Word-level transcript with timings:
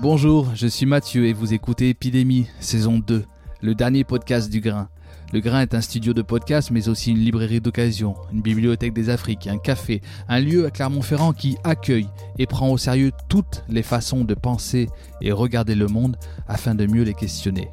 Bonjour, 0.00 0.54
je 0.54 0.68
suis 0.68 0.86
Mathieu 0.86 1.26
et 1.26 1.32
vous 1.32 1.54
écoutez 1.54 1.88
Épidémie, 1.88 2.46
saison 2.60 3.00
2, 3.00 3.24
le 3.62 3.74
dernier 3.74 4.04
podcast 4.04 4.48
du 4.48 4.60
Grain. 4.60 4.88
Le 5.32 5.40
Grain 5.40 5.60
est 5.62 5.74
un 5.74 5.80
studio 5.80 6.14
de 6.14 6.22
podcast, 6.22 6.70
mais 6.70 6.88
aussi 6.88 7.10
une 7.10 7.18
librairie 7.18 7.60
d'occasion, 7.60 8.14
une 8.32 8.40
bibliothèque 8.40 8.92
des 8.92 9.10
Afriques, 9.10 9.48
un 9.48 9.58
café, 9.58 10.00
un 10.28 10.38
lieu 10.38 10.66
à 10.66 10.70
Clermont-Ferrand 10.70 11.32
qui 11.32 11.58
accueille 11.64 12.06
et 12.38 12.46
prend 12.46 12.70
au 12.70 12.78
sérieux 12.78 13.10
toutes 13.28 13.64
les 13.68 13.82
façons 13.82 14.22
de 14.22 14.34
penser 14.34 14.88
et 15.20 15.32
regarder 15.32 15.74
le 15.74 15.88
monde 15.88 16.16
afin 16.46 16.76
de 16.76 16.86
mieux 16.86 17.02
les 17.02 17.14
questionner. 17.14 17.68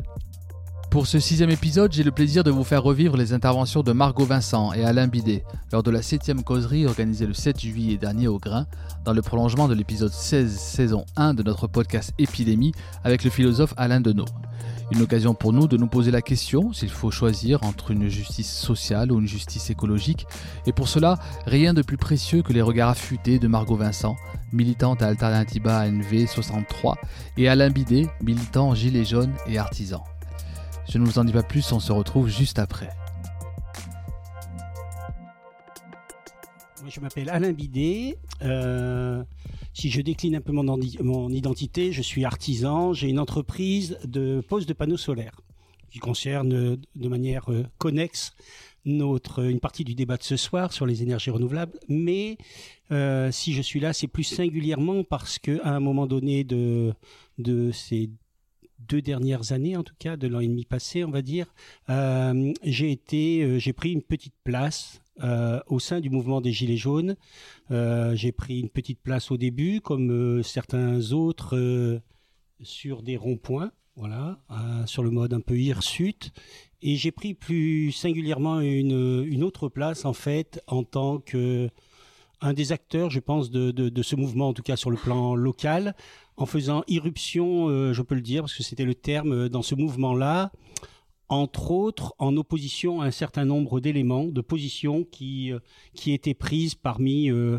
Pour 0.95 1.07
ce 1.07 1.19
sixième 1.19 1.49
épisode, 1.49 1.91
j'ai 1.91 2.03
le 2.03 2.11
plaisir 2.11 2.45
de 2.45 2.51
vous 2.51 2.63
faire 2.63 2.81
revivre 2.81 3.17
les 3.17 3.33
interventions 3.33 3.83
de 3.83 3.91
Margot 3.91 4.23
Vincent 4.23 4.71
et 4.71 4.85
Alain 4.85 5.09
Bidet 5.09 5.43
lors 5.73 5.83
de 5.83 5.91
la 5.91 6.01
septième 6.01 6.41
causerie 6.41 6.85
organisée 6.85 7.27
le 7.27 7.33
7 7.33 7.59
juillet 7.59 7.97
dernier 7.97 8.29
au 8.29 8.39
Grain, 8.39 8.65
dans 9.03 9.11
le 9.11 9.21
prolongement 9.21 9.67
de 9.67 9.73
l'épisode 9.73 10.13
16 10.13 10.57
saison 10.57 11.03
1 11.17 11.33
de 11.33 11.43
notre 11.43 11.67
podcast 11.67 12.13
Épidémie 12.17 12.71
avec 13.03 13.25
le 13.25 13.29
philosophe 13.29 13.73
Alain 13.75 13.99
Deneau. 13.99 14.23
Une 14.89 15.01
occasion 15.01 15.33
pour 15.33 15.51
nous 15.51 15.67
de 15.67 15.75
nous 15.75 15.87
poser 15.87 16.11
la 16.11 16.21
question 16.21 16.71
s'il 16.71 16.91
faut 16.91 17.11
choisir 17.11 17.61
entre 17.63 17.91
une 17.91 18.07
justice 18.07 18.49
sociale 18.49 19.11
ou 19.11 19.19
une 19.19 19.27
justice 19.27 19.69
écologique. 19.69 20.25
Et 20.65 20.71
pour 20.71 20.87
cela, 20.87 21.19
rien 21.45 21.73
de 21.73 21.81
plus 21.81 21.97
précieux 21.97 22.41
que 22.41 22.53
les 22.53 22.61
regards 22.61 22.91
affûtés 22.91 23.37
de 23.37 23.49
Margot 23.49 23.75
Vincent, 23.75 24.15
militante 24.53 25.01
à 25.01 25.07
Alternativa 25.07 25.89
NV 25.89 26.25
63, 26.25 26.95
et 27.35 27.49
Alain 27.49 27.69
Bidet, 27.69 28.07
militant 28.21 28.73
gilet 28.75 29.03
jaune 29.03 29.33
et 29.45 29.57
artisan. 29.57 30.01
Je 30.89 30.97
ne 30.97 31.05
vous 31.05 31.19
en 31.19 31.23
dis 31.23 31.33
pas 31.33 31.43
plus, 31.43 31.71
on 31.71 31.79
se 31.79 31.91
retrouve 31.91 32.27
juste 32.27 32.59
après. 32.59 32.89
je 36.95 37.01
m'appelle 37.01 37.29
Alain 37.29 37.51
Bidet. 37.51 38.17
Euh, 38.41 39.23
si 39.73 39.89
je 39.89 40.01
décline 40.01 40.35
un 40.35 40.41
peu 40.41 40.51
mon, 40.53 41.29
identité, 41.29 41.91
je 41.91 42.01
suis 42.01 42.25
artisan. 42.25 42.93
J'ai 42.93 43.09
une 43.09 43.19
entreprise 43.19 43.97
de 44.05 44.41
pose 44.47 44.65
de 44.65 44.73
panneaux 44.73 44.97
solaires 44.97 45.41
qui 45.89 45.99
concerne 45.99 46.77
de 46.95 47.09
manière 47.09 47.51
euh, 47.51 47.65
connexe 47.77 48.33
notre, 48.85 49.43
une 49.43 49.59
partie 49.59 49.83
du 49.83 49.95
débat 49.95 50.17
de 50.17 50.23
ce 50.23 50.37
soir 50.37 50.71
sur 50.71 50.85
les 50.85 51.01
énergies 51.01 51.31
renouvelables. 51.31 51.77
Mais 51.89 52.37
euh, 52.91 53.31
si 53.31 53.53
je 53.53 53.61
suis 53.61 53.79
là, 53.79 53.93
c'est 53.93 54.07
plus 54.07 54.23
singulièrement 54.23 55.03
parce 55.03 55.39
qu'à 55.39 55.59
un 55.65 55.79
moment 55.79 56.05
donné 56.05 56.43
de, 56.43 56.93
de 57.39 57.71
ces 57.71 58.09
deux 58.87 59.01
dernières 59.01 59.51
années, 59.51 59.77
en 59.77 59.83
tout 59.83 59.95
cas 59.99 60.17
de 60.17 60.27
l'an 60.27 60.39
et 60.39 60.47
demi 60.47 60.65
passé, 60.65 61.03
on 61.03 61.11
va 61.11 61.21
dire, 61.21 61.47
j'ai 62.63 62.91
été, 62.91 63.59
j'ai 63.59 63.73
pris 63.73 63.91
une 63.91 64.03
petite 64.03 64.35
place 64.43 65.01
euh, 65.23 65.61
au 65.67 65.79
sein 65.79 66.01
du 66.01 66.09
mouvement 66.09 66.41
des 66.41 66.51
Gilets 66.51 66.75
jaunes. 66.75 67.15
Euh, 67.71 68.15
j'ai 68.15 68.33
pris 68.33 68.59
une 68.59 68.69
petite 68.69 68.99
place 68.99 69.31
au 69.31 69.37
début, 69.37 69.79
comme 69.79 70.11
euh, 70.11 70.43
certains 70.43 71.13
autres, 71.13 72.01
sur 72.61 73.01
des 73.01 73.15
ronds-points, 73.15 73.71
voilà, 73.95 74.39
sur 74.85 75.03
le 75.03 75.11
mode 75.11 75.33
un 75.33 75.39
peu 75.39 75.57
hirsute. 75.57 76.33
Et 76.81 76.97
j'ai 76.97 77.11
pris 77.11 77.33
plus 77.33 77.93
singulièrement 77.93 78.59
une, 78.59 79.43
autre 79.43 79.69
place, 79.69 80.03
en 80.03 80.13
fait, 80.13 80.61
en 80.67 80.83
tant 80.83 81.19
que 81.19 81.69
un 82.41 82.53
des 82.53 82.71
acteurs, 82.71 83.09
je 83.09 83.19
pense, 83.19 83.49
de, 83.51 84.01
ce 84.01 84.15
mouvement, 84.15 84.49
en 84.49 84.53
tout 84.53 84.63
cas 84.63 84.75
sur 84.75 84.91
le 84.91 84.97
plan 84.97 85.35
local, 85.35 85.95
en 86.37 86.45
faisant 86.45 86.83
irruption, 86.87 87.93
je 87.93 88.01
peux 88.01 88.15
le 88.15 88.21
dire, 88.21 88.43
parce 88.43 88.53
que 88.53 88.63
c'était 88.63 88.85
le 88.85 88.95
terme 88.95 89.49
dans 89.49 89.61
ce 89.61 89.75
mouvement-là, 89.75 90.51
entre 91.29 91.71
autres 91.71 92.13
en 92.19 92.35
opposition 92.37 93.01
à 93.01 93.05
un 93.05 93.11
certain 93.11 93.45
nombre 93.45 93.79
d'éléments, 93.79 94.25
de 94.25 94.41
positions 94.41 95.03
qui, 95.03 95.51
euh, 95.51 95.59
qui 95.93 96.13
étaient 96.13 96.33
prises 96.33 96.75
parmi 96.75 97.31
euh, 97.31 97.57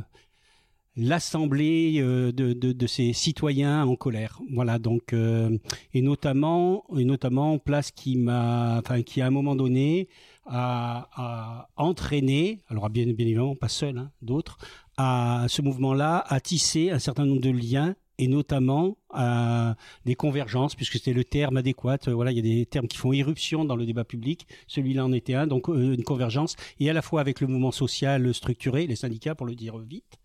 l'assemblée 0.96 1.96
euh, 1.98 2.32
de, 2.32 2.86
ces 2.86 3.12
citoyens 3.12 3.84
en 3.84 3.96
colère. 3.96 4.40
Voilà 4.52 4.78
donc 4.78 5.12
et 5.12 6.02
notamment 6.02 6.84
et 6.96 7.04
notamment 7.04 7.58
place 7.58 7.90
qui 7.90 8.16
m'a 8.16 8.82
qui 9.04 9.20
à 9.20 9.26
un 9.26 9.30
moment 9.30 9.56
donné 9.56 10.08
a 10.48 11.68
entraîné 11.76 12.62
alors 12.68 12.88
bien, 12.90 13.06
évidemment 13.06 13.56
pas 13.56 13.68
seul 13.68 13.98
hein, 13.98 14.10
d'autres 14.22 14.58
à 14.96 15.46
ce 15.48 15.62
mouvement-là 15.62 16.24
a 16.26 16.40
tissé 16.40 16.90
un 16.90 16.98
certain 16.98 17.26
nombre 17.26 17.40
de 17.40 17.50
liens 17.50 17.94
et 18.18 18.28
notamment 18.28 18.96
à 19.10 19.76
des 20.06 20.14
convergences, 20.14 20.74
puisque 20.74 20.94
c'était 20.94 21.12
le 21.12 21.24
terme 21.24 21.58
adéquat. 21.58 21.98
Euh, 22.08 22.14
voilà, 22.14 22.32
il 22.32 22.36
y 22.36 22.40
a 22.40 22.42
des 22.42 22.64
termes 22.66 22.88
qui 22.88 22.96
font 22.96 23.12
irruption 23.12 23.64
dans 23.64 23.76
le 23.76 23.84
débat 23.84 24.04
public. 24.04 24.46
Celui-là 24.66 25.04
en 25.04 25.12
était 25.12 25.34
un, 25.34 25.46
donc 25.46 25.68
euh, 25.68 25.94
une 25.94 26.02
convergence, 26.02 26.56
et 26.80 26.88
à 26.88 26.94
la 26.94 27.02
fois 27.02 27.20
avec 27.20 27.40
le 27.40 27.46
mouvement 27.46 27.72
social 27.72 28.32
structuré, 28.32 28.86
les 28.86 28.96
syndicats 28.96 29.34
pour 29.34 29.46
le 29.46 29.54
dire 29.54 29.76
vite, 29.78 30.18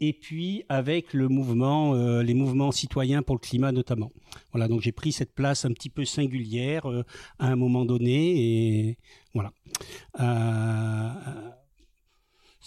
et 0.00 0.12
puis 0.12 0.64
avec 0.68 1.14
euh, 1.14 2.22
les 2.22 2.34
mouvements 2.34 2.72
citoyens 2.72 3.22
pour 3.22 3.36
le 3.36 3.40
climat 3.40 3.72
notamment. 3.72 4.12
Voilà, 4.52 4.68
donc 4.68 4.80
j'ai 4.80 4.92
pris 4.92 5.12
cette 5.12 5.34
place 5.34 5.64
un 5.64 5.72
petit 5.72 5.90
peu 5.90 6.04
singulière 6.04 6.86
à 7.38 7.48
un 7.48 7.56
moment 7.56 7.84
donné, 7.84 8.98
voilà. 9.34 9.52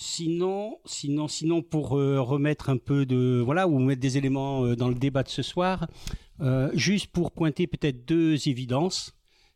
Sinon, 0.02 0.80
sinon, 0.86 1.28
sinon, 1.28 1.62
pour 1.62 1.98
euh, 1.98 2.22
remettre 2.22 2.70
un 2.70 2.78
peu 2.78 3.06
de 3.06 3.44
voilà 3.44 3.68
ou 3.68 3.80
mettre 3.80 4.00
des 4.00 4.18
éléments 4.18 4.64
euh, 4.64 4.78
dans 4.78 4.88
le 4.88 4.96
débat 4.96 5.24
de 5.24 5.28
ce 5.28 5.42
soir, 5.42 5.90
euh, 6.40 6.72
juste 6.74 7.08
pour 7.08 7.34
pointer 7.34 7.68
peut-être 7.68 8.06
deux 8.06 8.48
évidences, 8.48 9.14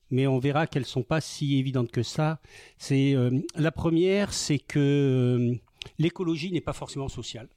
mais 0.10 0.28
on 0.28 0.40
verra 0.40 0.68
qu'elles 0.68 0.86
sont 0.86 1.02
pas 1.02 1.22
si 1.22 1.58
évidentes 1.60 1.92
que 1.92 2.04
ça. 2.04 2.42
C'est 2.78 3.16
la 3.56 3.72
première, 3.72 4.34
c'est 4.34 4.60
que 4.60 5.54
l'écologie 5.98 6.52
n'est 6.52 6.60
pas 6.60 6.74
forcément 6.74 7.08
sociale. 7.08 7.48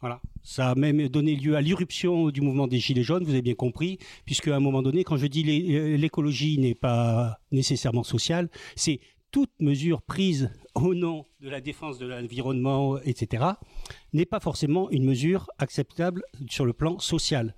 Voilà. 0.00 0.20
Ça 0.42 0.70
a 0.70 0.74
même 0.74 1.08
donné 1.08 1.36
lieu 1.36 1.56
à 1.56 1.60
l'irruption 1.60 2.30
du 2.30 2.40
mouvement 2.40 2.66
des 2.66 2.78
Gilets 2.78 3.02
jaunes, 3.02 3.24
vous 3.24 3.30
avez 3.30 3.42
bien 3.42 3.54
compris, 3.54 3.98
puisque 4.24 4.48
à 4.48 4.56
un 4.56 4.60
moment 4.60 4.82
donné, 4.82 5.04
quand 5.04 5.16
je 5.16 5.26
dis 5.26 5.42
l'écologie 5.42 6.58
n'est 6.58 6.74
pas 6.74 7.38
nécessairement 7.50 8.04
sociale, 8.04 8.48
c'est 8.74 9.00
toute 9.30 9.50
mesure 9.60 10.02
prise 10.02 10.50
au 10.74 10.94
nom 10.94 11.26
de 11.40 11.48
la 11.48 11.60
défense 11.60 11.98
de 11.98 12.06
l'environnement, 12.06 12.98
etc., 13.00 13.44
n'est 14.12 14.26
pas 14.26 14.40
forcément 14.40 14.90
une 14.90 15.04
mesure 15.04 15.48
acceptable 15.58 16.22
sur 16.48 16.64
le 16.64 16.72
plan 16.72 16.98
social. 16.98 17.54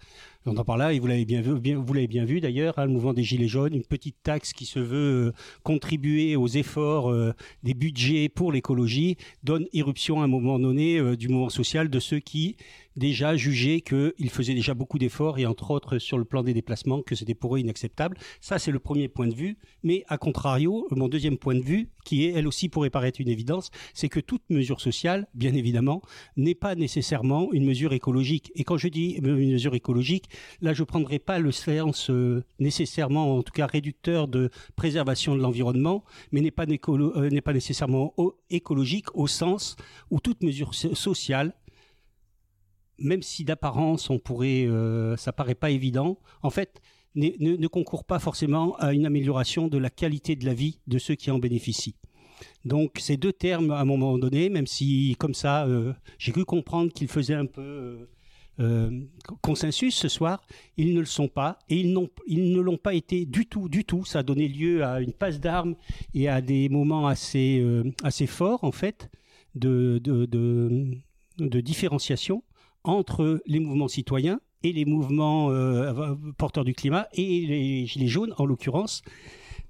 J'entends 0.48 0.64
par 0.64 0.78
là, 0.78 0.94
et 0.94 0.98
vous 0.98 1.06
l'avez 1.06 1.26
bien 1.26 1.42
vu, 1.42 1.74
vous 1.74 1.92
l'avez 1.92 2.06
bien 2.06 2.24
vu 2.24 2.40
d'ailleurs, 2.40 2.78
hein, 2.78 2.86
le 2.86 2.90
mouvement 2.90 3.12
des 3.12 3.22
Gilets 3.22 3.48
jaunes, 3.48 3.74
une 3.74 3.84
petite 3.84 4.16
taxe 4.22 4.54
qui 4.54 4.64
se 4.64 4.78
veut 4.78 5.26
euh, 5.28 5.32
contribuer 5.62 6.36
aux 6.36 6.48
efforts 6.48 7.10
euh, 7.10 7.34
des 7.64 7.74
budgets 7.74 8.30
pour 8.30 8.50
l'écologie, 8.50 9.18
donne 9.42 9.66
irruption 9.74 10.22
à 10.22 10.24
un 10.24 10.26
moment 10.26 10.58
donné 10.58 10.96
euh, 10.96 11.16
du 11.16 11.28
mouvement 11.28 11.50
social 11.50 11.90
de 11.90 12.00
ceux 12.00 12.20
qui 12.20 12.56
déjà 12.98 13.36
jugé 13.36 13.80
qu'il 13.80 14.30
faisait 14.30 14.54
déjà 14.54 14.74
beaucoup 14.74 14.98
d'efforts 14.98 15.38
et 15.38 15.46
entre 15.46 15.70
autres 15.70 15.98
sur 15.98 16.18
le 16.18 16.24
plan 16.24 16.42
des 16.42 16.52
déplacements 16.52 17.02
que 17.02 17.14
c'était 17.14 17.34
pour 17.34 17.56
eux 17.56 17.60
inacceptable. 17.60 18.18
Ça, 18.40 18.58
c'est 18.58 18.70
le 18.70 18.78
premier 18.78 19.08
point 19.08 19.28
de 19.28 19.34
vue. 19.34 19.56
Mais 19.82 20.04
à 20.08 20.18
contrario, 20.18 20.86
mon 20.90 21.08
deuxième 21.08 21.38
point 21.38 21.54
de 21.54 21.62
vue, 21.62 21.88
qui 22.04 22.24
est 22.24 22.32
elle 22.32 22.46
aussi 22.46 22.68
pourrait 22.68 22.90
paraître 22.90 23.20
une 23.20 23.28
évidence, 23.28 23.70
c'est 23.94 24.08
que 24.08 24.20
toute 24.20 24.42
mesure 24.50 24.80
sociale, 24.80 25.26
bien 25.34 25.54
évidemment, 25.54 26.02
n'est 26.36 26.54
pas 26.54 26.74
nécessairement 26.74 27.52
une 27.52 27.64
mesure 27.64 27.92
écologique. 27.92 28.50
Et 28.54 28.64
quand 28.64 28.76
je 28.76 28.88
dis 28.88 29.10
une 29.12 29.52
mesure 29.52 29.74
écologique, 29.74 30.28
là, 30.60 30.74
je 30.74 30.82
ne 30.82 30.86
prendrai 30.86 31.18
pas 31.18 31.38
le 31.38 31.52
sens 31.52 32.10
euh, 32.10 32.44
nécessairement, 32.58 33.36
en 33.36 33.42
tout 33.42 33.52
cas 33.52 33.66
réducteur 33.66 34.28
de 34.28 34.50
préservation 34.76 35.36
de 35.36 35.40
l'environnement, 35.40 36.04
mais 36.32 36.40
n'est 36.40 36.50
pas, 36.50 36.64
euh, 36.66 37.30
n'est 37.30 37.40
pas 37.40 37.52
nécessairement 37.52 38.14
écologique 38.50 39.14
au 39.14 39.26
sens 39.26 39.76
où 40.10 40.20
toute 40.20 40.42
mesure 40.42 40.74
sociale 40.74 41.54
même 42.98 43.22
si 43.22 43.44
d'apparence 43.44 44.10
on 44.10 44.18
pourrait, 44.18 44.66
euh, 44.66 45.16
ça 45.16 45.32
paraît 45.32 45.54
pas 45.54 45.70
évident, 45.70 46.18
en 46.42 46.50
fait, 46.50 46.80
ne, 47.14 47.30
ne, 47.56 47.66
concourt 47.66 48.04
pas 48.04 48.18
forcément 48.18 48.76
à 48.76 48.92
une 48.92 49.06
amélioration 49.06 49.66
de 49.68 49.78
la 49.78 49.90
qualité 49.90 50.36
de 50.36 50.44
la 50.44 50.54
vie 50.54 50.78
de 50.86 50.98
ceux 50.98 51.14
qui 51.14 51.30
en 51.30 51.38
bénéficient. 51.38 51.96
Donc 52.64 52.98
ces 52.98 53.16
deux 53.16 53.32
termes, 53.32 53.72
à 53.72 53.80
un 53.80 53.84
moment 53.84 54.18
donné, 54.18 54.48
même 54.50 54.66
si 54.66 55.16
comme 55.18 55.34
ça, 55.34 55.66
euh, 55.66 55.92
j'ai 56.18 56.30
cru 56.32 56.44
comprendre 56.44 56.92
qu'ils 56.92 57.08
faisaient 57.08 57.34
un 57.34 57.46
peu 57.46 58.08
euh, 58.60 59.00
consensus 59.40 59.96
ce 59.96 60.08
soir, 60.08 60.44
ils 60.76 60.94
ne 60.94 61.00
le 61.00 61.06
sont 61.06 61.26
pas 61.26 61.58
et 61.68 61.80
ils, 61.80 61.96
ils 62.28 62.52
ne 62.52 62.60
l'ont 62.60 62.76
pas 62.76 62.94
été 62.94 63.24
du 63.24 63.46
tout, 63.46 63.68
du 63.68 63.84
tout. 63.84 64.04
Ça 64.04 64.20
a 64.20 64.22
donné 64.22 64.46
lieu 64.46 64.84
à 64.84 65.00
une 65.00 65.12
passe 65.12 65.40
d'armes 65.40 65.74
et 66.14 66.28
à 66.28 66.40
des 66.40 66.68
moments 66.68 67.08
assez, 67.08 67.64
assez 68.04 68.26
forts 68.26 68.62
en 68.62 68.72
fait 68.72 69.10
de, 69.56 69.98
de, 70.04 70.26
de, 70.26 70.92
de 71.38 71.60
différenciation 71.60 72.44
entre 72.84 73.42
les 73.46 73.60
mouvements 73.60 73.88
citoyens 73.88 74.40
et 74.62 74.72
les 74.72 74.84
mouvements 74.84 75.50
euh, 75.50 76.14
porteurs 76.36 76.64
du 76.64 76.74
climat 76.74 77.08
et 77.12 77.46
les 77.46 77.86
gilets 77.86 78.08
jaunes 78.08 78.34
en 78.38 78.46
l'occurrence, 78.46 79.02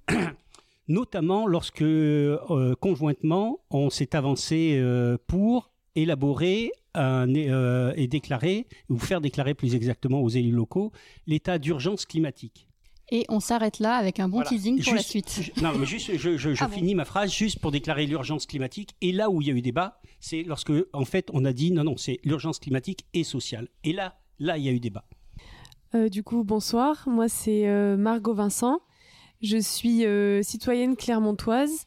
notamment 0.89 1.47
lorsque 1.47 1.83
euh, 1.83 2.75
conjointement 2.81 3.61
on 3.71 3.91
s'est 3.91 4.17
avancé 4.17 4.79
euh, 4.79 5.19
pour 5.27 5.71
élaborer 5.95 6.73
et 6.97 8.09
déclarer, 8.09 8.67
ou 8.89 8.99
faire 8.99 9.21
déclarer 9.21 9.55
plus 9.55 9.77
exactement 9.77 10.21
aux 10.21 10.29
élus 10.29 10.51
locaux, 10.51 10.91
l'état 11.29 11.59
d'urgence 11.59 12.07
climatique. 12.07 12.68
Et 13.11 13.25
on 13.29 13.41
s'arrête 13.41 13.79
là 13.79 13.95
avec 13.95 14.21
un 14.21 14.29
bon 14.29 14.43
teasing 14.43 14.83
pour 14.83 14.95
la 14.95 15.03
suite. 15.03 15.53
non, 15.63 15.73
mais 15.79 15.87
juste, 15.87 16.17
je, 16.17 16.55
ah 16.61 16.69
finis 16.69 16.95
ma 16.95 17.07
phrase 17.07 17.33
juste 17.33 17.59
pour 17.59 17.71
déclarer 17.71 18.07
l'urgence 18.07 18.45
climatique. 18.45 18.95
Et 19.01 19.13
là 19.13 19.31
où 19.31 19.41
il 19.41 19.49
y 19.49 19.51
a 19.51 19.55
eu 19.55 19.63
débat, 19.63 20.01
c'est 20.21 20.43
lorsque, 20.43 20.73
en 20.93 21.05
fait, 21.05 21.31
on 21.33 21.45
a 21.45 21.53
dit 21.53 21.71
non, 21.73 21.85
non, 21.85 21.97
c'est 21.97 22.19
l'urgence 22.25 22.59
climatique 22.59 23.07
et 23.15 23.25
sociale. 23.25 23.69
Et 23.83 23.93
là, 23.93 24.19
là, 24.39 24.59
il 24.59 24.65
y 24.65 24.69
a 24.69 24.73
eu 24.73 24.81
débat. 24.81 25.05
du 26.11 26.23
coup, 26.23 26.45
bonsoir. 26.45 27.09
Moi, 27.09 27.29
c'est 27.29 27.97
Margot 27.97 28.35
Vincent. 28.35 28.81
Je 29.41 29.57
suis 29.57 30.05
citoyenne 30.45 30.95
clermontoise 30.97 31.87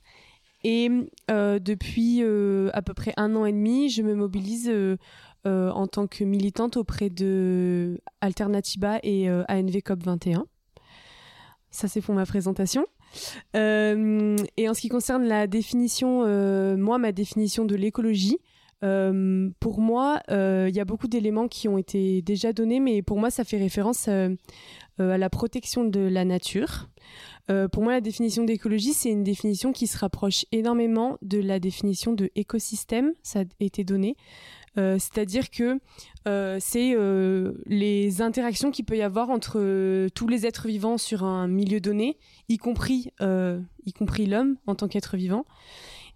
et 0.64 0.90
depuis 1.30 2.24
à 2.24 2.82
peu 2.82 2.94
près 2.96 3.14
un 3.18 3.36
an 3.36 3.46
et 3.46 3.52
demi, 3.52 3.90
je 3.90 4.02
me 4.02 4.16
mobilise 4.16 4.72
en 5.46 5.88
tant 5.88 6.08
que 6.08 6.24
militante 6.24 6.78
auprès 6.78 7.12
de 7.12 8.02
Alternativa 8.22 9.00
et 9.04 9.30
ANV 9.30 9.82
COP 9.84 10.04
21. 10.04 10.46
Ça, 11.72 11.88
c'est 11.88 12.02
pour 12.02 12.14
ma 12.14 12.26
présentation. 12.26 12.86
Euh, 13.56 14.36
et 14.58 14.70
en 14.70 14.74
ce 14.74 14.82
qui 14.82 14.90
concerne 14.90 15.24
la 15.26 15.48
définition, 15.48 16.24
euh, 16.26 16.76
moi, 16.78 16.98
ma 16.98 17.12
définition 17.12 17.66
de 17.66 17.76
l'écologie, 17.76 18.38
euh, 18.84 19.50
pour 19.60 19.80
moi, 19.80 20.22
il 20.30 20.76
y 20.76 20.80
a 20.80 20.86
beaucoup 20.86 21.08
d'éléments 21.08 21.48
qui 21.48 21.68
ont 21.68 21.78
été 21.78 22.22
déjà 22.22 22.52
donnés, 22.52 22.80
mais 22.80 23.02
pour 23.02 23.18
moi, 23.18 23.30
ça 23.30 23.44
fait 23.44 23.58
référence 23.58 24.08
à 24.08 25.18
la 25.18 25.30
protection 25.30 25.84
de 25.86 26.02
la 26.02 26.26
nature. 26.26 26.90
pour 27.72 27.84
moi, 27.84 27.94
la 27.94 28.02
définition 28.02 28.44
d'écologie, 28.44 28.94
c'est 28.94 29.10
une 29.10 29.24
définition 29.24 29.72
qui 29.72 29.88
se 29.88 29.98
rapproche 29.98 30.46
énormément 30.52 31.18
de 31.22 31.40
la 31.40 31.60
définition 31.60 32.14
de 32.14 32.30
écosystème, 32.36 33.14
ça 33.24 33.40
a 33.40 33.44
été 33.60 33.84
donné. 33.84 34.16
Euh, 34.78 34.98
c'est-à-dire 35.00 35.50
que 35.50 35.80
euh, 36.28 36.58
c'est 36.62 36.94
euh, 36.96 37.54
les 37.66 38.22
interactions 38.22 38.72
qu'il 38.72 38.86
peut 38.86 38.98
y 38.98 39.02
avoir 39.02 39.30
entre 39.30 40.08
tous 40.10 40.28
les 40.28 40.46
êtres 40.46 40.68
vivants 40.68 40.98
sur 40.98 41.24
un 41.24 41.48
milieu 41.48 41.82
donné, 41.82 42.18
y 42.50 42.58
compris, 42.58 43.10
compris 43.98 44.26
l'homme 44.26 44.58
en 44.68 44.76
tant 44.76 44.88
qu'être 44.88 45.18
vivant. 45.18 45.46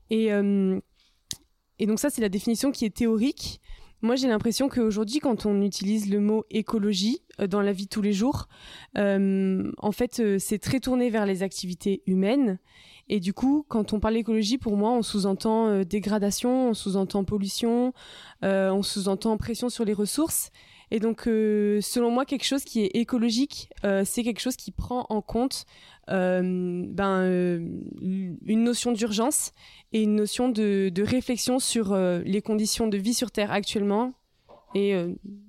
Et, 0.09 0.27
et 0.27 1.85
donc 1.87 1.99
ça, 1.99 2.09
c'est 2.09 2.21
la 2.21 2.29
définition 2.29 2.71
qui 2.71 2.85
est 2.85 2.95
théorique. 2.95 3.61
Moi, 4.01 4.15
j'ai 4.15 4.27
l'impression 4.27 4.69
qu'aujourd'hui, 4.69 5.19
quand 5.19 5.45
on 5.47 5.61
utilise 5.61 6.09
le 6.11 6.19
mot 6.19 6.45
écologie 6.51 7.23
dans 7.49 7.61
la 7.61 7.71
vie 7.71 7.85
de 7.85 7.89
tous 7.89 8.03
les 8.03 8.13
jours, 8.13 8.47
en 8.95 9.91
fait, 9.91 10.37
c'est 10.39 10.59
très 10.59 10.79
tourné 10.79 11.09
vers 11.09 11.25
les 11.25 11.43
activités 11.43 12.03
humaines 12.05 12.59
et 13.07 13.19
du 13.19 13.33
coup, 13.33 13.65
quand 13.67 13.93
on 13.93 13.99
parle 13.99 14.15
d'écologie, 14.15 14.57
pour 14.57 14.77
moi, 14.77 14.91
on 14.91 15.03
sous-entend 15.03 15.67
euh, 15.67 15.83
dégradation, 15.83 16.69
on 16.69 16.73
sous-entend 16.73 17.23
pollution, 17.23 17.93
euh, 18.43 18.71
on 18.71 18.81
sous-entend 18.81 19.37
pression 19.37 19.69
sur 19.69 19.85
les 19.85 19.93
ressources. 19.93 20.49
Et 20.89 20.99
donc, 20.99 21.27
euh, 21.27 21.81
selon 21.81 22.09
moi, 22.09 22.25
quelque 22.25 22.45
chose 22.45 22.63
qui 22.63 22.81
est 22.81 22.95
écologique, 22.95 23.69
c'est 24.05 24.23
quelque 24.23 24.39
chose 24.39 24.55
qui 24.55 24.71
prend 24.71 25.05
en 25.09 25.21
compte 25.21 25.65
ben, 26.07 27.25
une 27.25 28.63
notion 28.63 28.91
d'urgence 28.91 29.51
et 29.93 30.03
une 30.03 30.15
notion 30.15 30.49
de 30.49 31.01
réflexion 31.01 31.57
sur 31.57 31.95
les 31.95 32.41
conditions 32.43 32.87
de 32.87 32.97
vie 32.97 33.15
sur 33.15 33.31
Terre 33.31 33.51
actuellement 33.51 34.13
et 34.75 34.93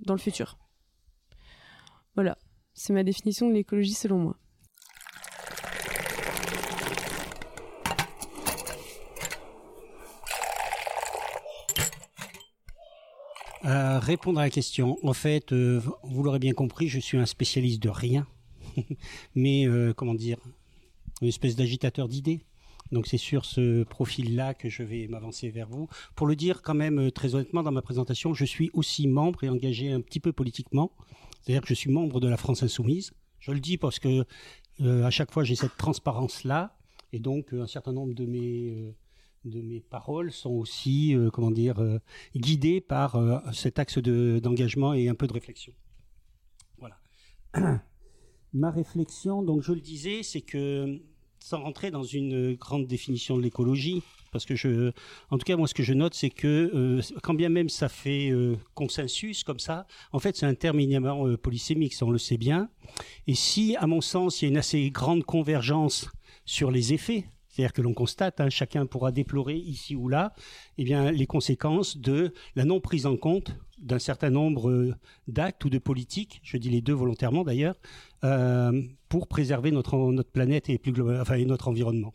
dans 0.07 0.15
le 0.15 0.21
futur. 0.21 0.57
Voilà, 2.15 2.39
c'est 2.73 2.95
ma 2.95 3.05
définition 3.05 3.47
de 3.47 3.53
l'écologie 3.53 3.93
selon 3.93 4.19
moi. 4.19 4.39
Répondre 13.67 14.39
à 14.39 14.45
la 14.45 14.51
question. 14.51 14.99
En 15.03 15.13
fait, 15.13 15.53
euh, 15.53 15.81
vous 16.03 16.23
l'aurez 16.23 16.39
bien 16.39 16.53
compris, 16.53 16.89
je 16.89 17.01
suis 17.01 17.19
un 17.19 17.27
spécialiste 17.27 17.83
de 17.83 17.89
rien, 17.89 18.27
mais 19.35 19.67
euh, 19.67 19.93
comment 19.93 20.15
dire, 20.15 20.39
une 21.21 21.29
espèce 21.29 21.57
d'agitateur 21.57 22.09
d'idées. 22.09 22.41
Donc 22.93 23.09
c'est 23.09 23.19
sur 23.19 23.45
ce 23.45 23.83
profil-là 23.83 24.55
que 24.55 24.69
je 24.69 24.85
vais 24.85 25.09
m'avancer 25.09 25.51
vers 25.51 25.69
vous. 25.69 25.89
Pour 26.15 26.29
le 26.29 26.37
dire 26.37 26.63
quand 26.63 26.75
même 26.75 27.01
euh, 27.01 27.11
très 27.11 27.35
honnêtement 27.35 27.65
dans 27.65 27.73
ma 27.73 27.83
présentation, 27.83 28.35
je 28.35 28.45
suis 28.45 28.71
aussi 28.73 29.09
membre 29.09 29.43
et 29.43 29.49
engagé 29.49 29.91
un 29.91 30.01
petit 30.01 30.21
peu 30.21 30.33
politiquement. 30.33 30.93
C'est-à-dire 31.43 31.63
que 31.63 31.69
je 31.69 31.75
suis 31.75 31.91
membre 31.91 32.21
de 32.21 32.29
la 32.29 32.37
France 32.37 32.63
Insoumise. 32.63 33.13
Je 33.41 33.51
le 33.51 33.61
dis 33.61 33.79
parce 33.79 33.99
que 33.99 34.25
à 34.83 35.11
chaque 35.11 35.31
fois 35.31 35.43
j'ai 35.43 35.55
cette 35.55 35.77
transparence-là 35.79 36.77
et 37.13 37.19
donc 37.19 37.53
un 37.53 37.67
certain 37.67 37.93
nombre 37.93 38.15
de 38.15 38.27
mes 38.27 38.95
de 39.47 39.63
mes 39.63 39.81
paroles 39.81 40.33
sont 40.33 40.51
aussi, 40.51 41.15
euh, 41.15 41.31
comment 41.31 41.51
dire, 41.51 41.79
euh, 41.81 41.99
guidées 42.35 42.81
par 42.81 43.17
euh, 43.17 43.39
cet 43.53 43.79
axe 43.79 43.99
d'engagement 43.99 44.93
et 44.93 45.09
un 45.09 45.15
peu 45.15 45.27
de 45.27 45.33
réflexion. 45.33 45.73
Voilà. 46.79 46.99
Ma 48.53 48.71
réflexion, 48.71 49.43
donc 49.43 49.63
je 49.63 49.73
le 49.73 49.81
disais, 49.81 50.23
c'est 50.23 50.41
que 50.41 51.01
sans 51.41 51.63
rentrer 51.63 51.91
dans 51.91 52.03
une 52.03 52.55
grande 52.55 52.87
définition 52.87 53.37
de 53.37 53.43
l'écologie, 53.43 54.03
parce 54.33 54.45
que 54.45 54.57
je, 54.57 54.91
en 55.31 55.39
tout 55.39 55.45
cas 55.45 55.57
moi 55.57 55.69
ce 55.69 55.75
que 55.75 55.85
je 55.85 55.93
note 55.93 56.13
c'est 56.13 56.31
que 56.31 57.01
quand 57.23 57.35
bien 57.35 57.49
même 57.49 57.69
ça 57.69 57.89
fait 57.89 58.33
consensus 58.75 59.45
comme 59.45 59.61
ça, 59.61 59.87
en 60.11 60.19
fait 60.19 60.37
c'est 60.37 60.47
un 60.47 60.55
terme 60.55 60.81
éminemment 60.81 61.37
polysémique, 61.37 61.95
ça 61.95 62.05
on 62.05 62.11
le 62.11 62.19
sait 62.19 62.37
bien. 62.37 62.69
Et 63.29 63.35
si 63.35 63.77
à 63.77 63.87
mon 63.87 64.01
sens 64.01 64.43
il 64.43 64.47
y 64.47 64.49
a 64.49 64.51
une 64.51 64.57
assez 64.57 64.91
grande 64.91 65.23
convergence 65.23 66.11
sur 66.47 66.73
les 66.73 66.93
effets 66.93 67.27
c'est-à-dire 67.57 67.73
que 67.73 67.81
l'on 67.81 67.95
constate, 67.95 68.39
hein, 68.43 68.51
chacun 68.51 68.85
pourra 68.85 69.13
déplorer 69.13 69.57
ici 69.57 69.97
ou 69.97 70.09
là, 70.09 70.35
eh 70.77 70.85
bien, 70.85 71.11
les 71.11 71.27
conséquences 71.27 71.97
de 71.97 72.35
la 72.55 72.67
non 72.67 72.81
prise 72.81 73.07
en 73.07 73.17
compte 73.17 73.57
d'un 73.79 73.99
certain 73.99 74.29
nombre 74.29 74.69
euh, 74.69 74.95
d'actes 75.27 75.65
ou 75.65 75.71
de 75.71 75.79
politiques, 75.79 76.43
je 76.43 76.59
dis 76.59 76.69
les 76.69 76.83
deux 76.83 76.93
volontairement 76.93 77.45
d'ailleurs, 77.45 77.77
euh, 78.25 78.83
pour 79.09 79.27
préserver 79.27 79.71
notre, 79.71 79.97
notre 79.97 80.31
planète 80.31 80.69
et, 80.69 80.77
plus 80.77 80.93
enfin, 81.19 81.43
notre 81.47 81.69
environnement. 81.69 82.13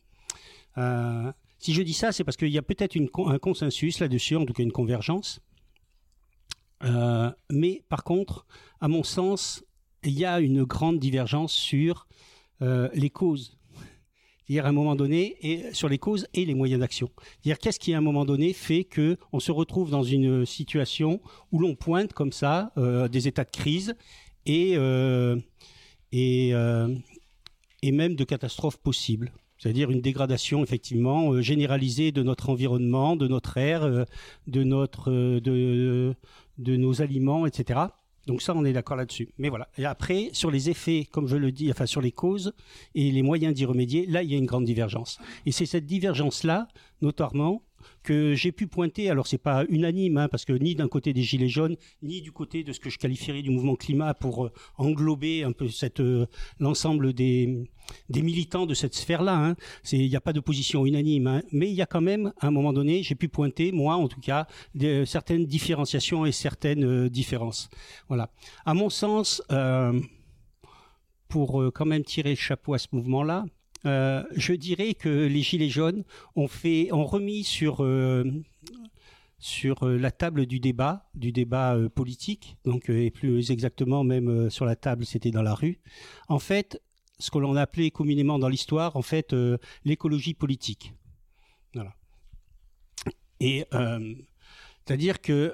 Euh, 0.77 1.31
si 1.57 1.73
je 1.73 1.81
dis 1.81 1.93
ça, 1.93 2.11
c'est 2.11 2.23
parce 2.23 2.38
qu'il 2.38 2.49
y 2.49 2.59
a 2.59 2.61
peut-être 2.61 2.95
un 2.95 3.39
consensus 3.39 3.99
là-dessus, 3.99 4.35
en 4.35 4.45
tout 4.45 4.53
cas 4.53 4.61
une 4.61 4.71
convergence. 4.71 5.39
mais 7.49 7.83
par 7.89 8.03
contre, 8.03 8.45
à 8.79 8.88
mon 8.88 9.01
sens, 9.01 9.63
il 10.03 10.13
y 10.13 10.25
a 10.25 10.39
une 10.39 10.65
grande 10.65 10.99
divergence 10.99 11.51
sur 11.51 12.07
les 12.59 13.09
causes 13.09 13.60
c'est-à-dire 14.51 14.65
à 14.65 14.69
un 14.69 14.74
moment 14.74 14.98
donné, 14.98 15.38
et 15.44 15.74
sur 15.74 15.88
les 15.88 15.98
causes 15.98 16.27
et 16.33 16.44
les 16.44 16.56
moyens 16.56 16.81
d'action. 16.81 17.09
C'est-à-dire 17.42 17.57
qu'est-ce 17.57 17.80
qui 17.80 17.94
à 17.94 18.00
un 18.00 18.01
moment 18.01 18.25
donné 18.25 18.51
fait 18.51 18.83
que 18.83 19.15
on 19.31 19.39
se 19.39 19.50
retrouve 19.50 19.89
dans 19.92 20.03
une 20.03 20.45
situation 20.45 21.21
où 21.53 21.59
l'on 21.59 21.74
pointe 21.74 22.12
comme 22.12 22.33
ça 22.33 22.74
euh, 22.77 23.07
des 23.07 23.30
états 23.30 23.45
de 23.45 23.50
crise 23.50 23.95
et 24.45 24.74
euh, 24.75 25.38
et, 26.12 26.53
euh, 26.53 26.93
et 27.81 27.93
même 27.93 28.15
de 28.15 28.25
catastrophes 28.25 28.75
possibles. 28.75 29.31
C'est-à-dire 29.58 29.89
une 29.89 30.01
dégradation 30.01 30.63
effectivement 30.63 31.39
généralisée 31.41 32.12
de 32.12 32.22
notre 32.22 32.50
environnement, 32.50 33.15
de 33.15 33.29
notre 33.29 33.55
air, 33.55 34.05
de 34.48 34.63
notre 34.63 35.12
de, 35.39 36.13
de 36.58 36.75
nos 36.75 37.01
aliments, 37.01 37.46
etc. 37.46 37.79
Donc 38.27 38.41
ça, 38.41 38.53
on 38.55 38.65
est 38.65 38.73
d'accord 38.73 38.97
là-dessus. 38.97 39.29
Mais 39.37 39.49
voilà. 39.49 39.67
Et 39.77 39.85
après, 39.85 40.29
sur 40.33 40.51
les 40.51 40.69
effets, 40.69 41.07
comme 41.11 41.27
je 41.27 41.37
le 41.37 41.51
dis, 41.51 41.71
enfin 41.71 41.85
sur 41.85 42.01
les 42.01 42.11
causes 42.11 42.53
et 42.95 43.11
les 43.11 43.21
moyens 43.21 43.53
d'y 43.53 43.65
remédier, 43.65 44.05
là, 44.05 44.23
il 44.23 44.31
y 44.31 44.35
a 44.35 44.37
une 44.37 44.45
grande 44.45 44.65
divergence. 44.65 45.19
Et 45.45 45.51
c'est 45.51 45.65
cette 45.65 45.85
divergence-là, 45.85 46.67
notamment, 47.01 47.63
que 48.03 48.33
j'ai 48.35 48.51
pu 48.51 48.67
pointer. 48.67 49.09
Alors 49.09 49.27
c'est 49.27 49.38
pas 49.38 49.65
unanime, 49.69 50.17
hein, 50.17 50.27
parce 50.27 50.45
que 50.45 50.53
ni 50.53 50.75
d'un 50.75 50.88
côté 50.88 51.13
des 51.13 51.23
gilets 51.23 51.47
jaunes, 51.47 51.75
ni 52.01 52.21
du 52.21 52.31
côté 52.31 52.63
de 52.63 52.73
ce 52.73 52.79
que 52.79 52.89
je 52.89 52.97
qualifierais 52.97 53.41
du 53.41 53.50
mouvement 53.50 53.75
climat 53.75 54.13
pour 54.13 54.45
euh, 54.45 54.51
englober 54.77 55.43
un 55.43 55.51
peu 55.51 55.67
euh, 56.00 56.25
l'ensemble 56.59 57.13
des 57.13 57.67
militants 58.09 58.65
de 58.65 58.73
cette 58.73 58.95
sphère-là. 58.95 59.35
Hein. 59.35 59.55
Il 59.91 60.07
n'y 60.07 60.15
a 60.15 60.21
pas 60.21 60.33
de 60.33 60.39
position 60.39 60.85
unanime, 60.85 61.27
hein. 61.27 61.41
mais 61.51 61.69
il 61.69 61.75
y 61.75 61.81
a 61.81 61.85
quand 61.85 62.01
même, 62.01 62.33
à 62.39 62.47
un 62.47 62.51
moment 62.51 62.73
donné, 62.73 63.03
j'ai 63.03 63.15
pu 63.15 63.27
pointer, 63.27 63.71
moi 63.71 63.95
en 63.95 64.07
tout 64.07 64.21
cas, 64.21 64.47
des, 64.75 65.05
certaines 65.05 65.45
différenciations 65.45 66.25
et 66.25 66.31
certaines 66.31 66.85
euh, 66.85 67.09
différences. 67.09 67.69
Voilà. 68.07 68.29
À 68.65 68.73
mon 68.73 68.89
sens, 68.89 69.41
pour 71.27 71.71
quand 71.73 71.85
même 71.85 72.03
tirer 72.03 72.31
le 72.31 72.35
chapeau 72.35 72.73
à 72.73 72.77
ce 72.77 72.88
mouvement-là, 72.91 73.45
euh, 73.85 74.23
je 74.35 74.53
dirais 74.53 74.93
que 74.93 75.09
les 75.09 75.41
Gilets 75.41 75.69
jaunes 75.69 76.03
ont, 76.35 76.47
fait, 76.47 76.91
ont 76.91 77.05
remis 77.05 77.43
sur, 77.43 77.83
euh, 77.83 78.23
euh, 79.65 79.97
la 79.97 80.11
table 80.11 80.45
du 80.45 80.59
débat, 80.59 81.09
du 81.15 81.31
débat 81.31 81.77
politique, 81.95 82.57
donc, 82.65 82.89
et 82.89 83.09
plus 83.09 83.50
exactement 83.51 84.03
même 84.03 84.50
sur 84.50 84.65
la 84.65 84.75
table, 84.75 85.05
c'était 85.05 85.31
dans 85.31 85.41
la 85.41 85.55
rue, 85.55 85.79
en 86.27 86.39
fait, 86.39 86.81
ce 87.17 87.31
que 87.31 87.39
l'on 87.39 87.55
appelait 87.55 87.91
communément 87.91 88.39
dans 88.39 88.50
l'histoire, 88.50 88.95
en 88.95 89.01
fait, 89.01 89.35
l'écologie 89.85 90.33
politique. 90.33 90.93
Voilà. 91.73 91.93
Et 93.39 93.65
c'est-à-dire 94.85 95.21
que, 95.21 95.53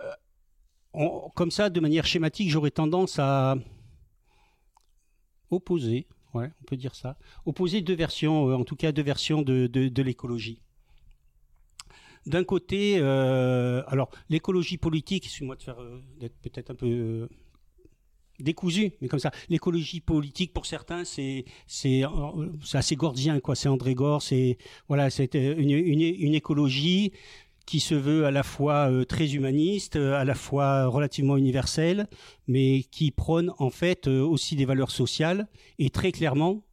comme 1.35 1.51
ça, 1.51 1.69
de 1.69 1.79
manière 1.79 2.05
schématique, 2.05 2.49
j'aurais 2.49 2.71
tendance 2.71 3.19
à 3.19 3.55
opposer 5.49 6.07
Ouais, 6.37 6.51
on 6.61 6.65
peut 6.65 6.77
dire 6.77 6.93
ça. 6.93 7.17
Opposer 7.45 7.81
deux 7.81 7.95
versions, 7.95 8.49
euh, 8.49 8.55
en 8.55 8.63
tout 8.63 8.75
cas 8.75 8.91
deux 8.91 9.01
versions 9.01 9.41
de, 9.41 10.01
l'écologie. 10.01 10.61
D'un 12.27 12.43
côté, 12.43 12.97
euh, 12.99 13.81
alors 13.87 14.11
l'écologie 14.29 14.77
politique, 14.77 15.25
excuse-moi 15.25 15.55
de 15.55 15.61
euh, 15.69 15.99
d'être 16.19 16.37
peut-être 16.41 16.69
un 16.71 16.75
peu 16.75 17.27
décousu, 18.39 18.91
mais 19.01 19.07
comme 19.07 19.19
ça. 19.19 19.31
L'écologie 19.49 19.99
politique, 19.99 20.53
pour 20.53 20.67
certains, 20.67 21.05
c'est 21.05 21.45
c'est 21.65 22.03
assez 22.73 22.95
gordien, 22.95 23.39
quoi. 23.39 23.55
C'est 23.55 23.69
André 23.69 23.95
Gore, 23.95 24.21
c'est 24.21 24.59
voilà, 24.87 25.07
une, 25.33 26.35
écologie 26.35 27.13
qui 27.67 27.79
se 27.79 27.93
veut 27.93 28.25
à 28.25 28.31
la 28.31 28.41
fois 28.41 28.89
euh, 28.89 29.05
très 29.05 29.35
humaniste, 29.35 29.95
à 29.95 30.25
la 30.25 30.33
fois 30.33 30.87
relativement 30.87 31.37
universel, 31.37 32.07
mais 32.47 32.81
qui 32.89 33.11
prône 33.11 33.53
en 33.59 33.69
fait 33.69 34.07
aussi 34.07 34.55
des 34.55 34.65
valeurs 34.65 34.89
sociales 34.89 35.47
et 35.77 35.91
très 35.91 36.11
clairement 36.11 36.63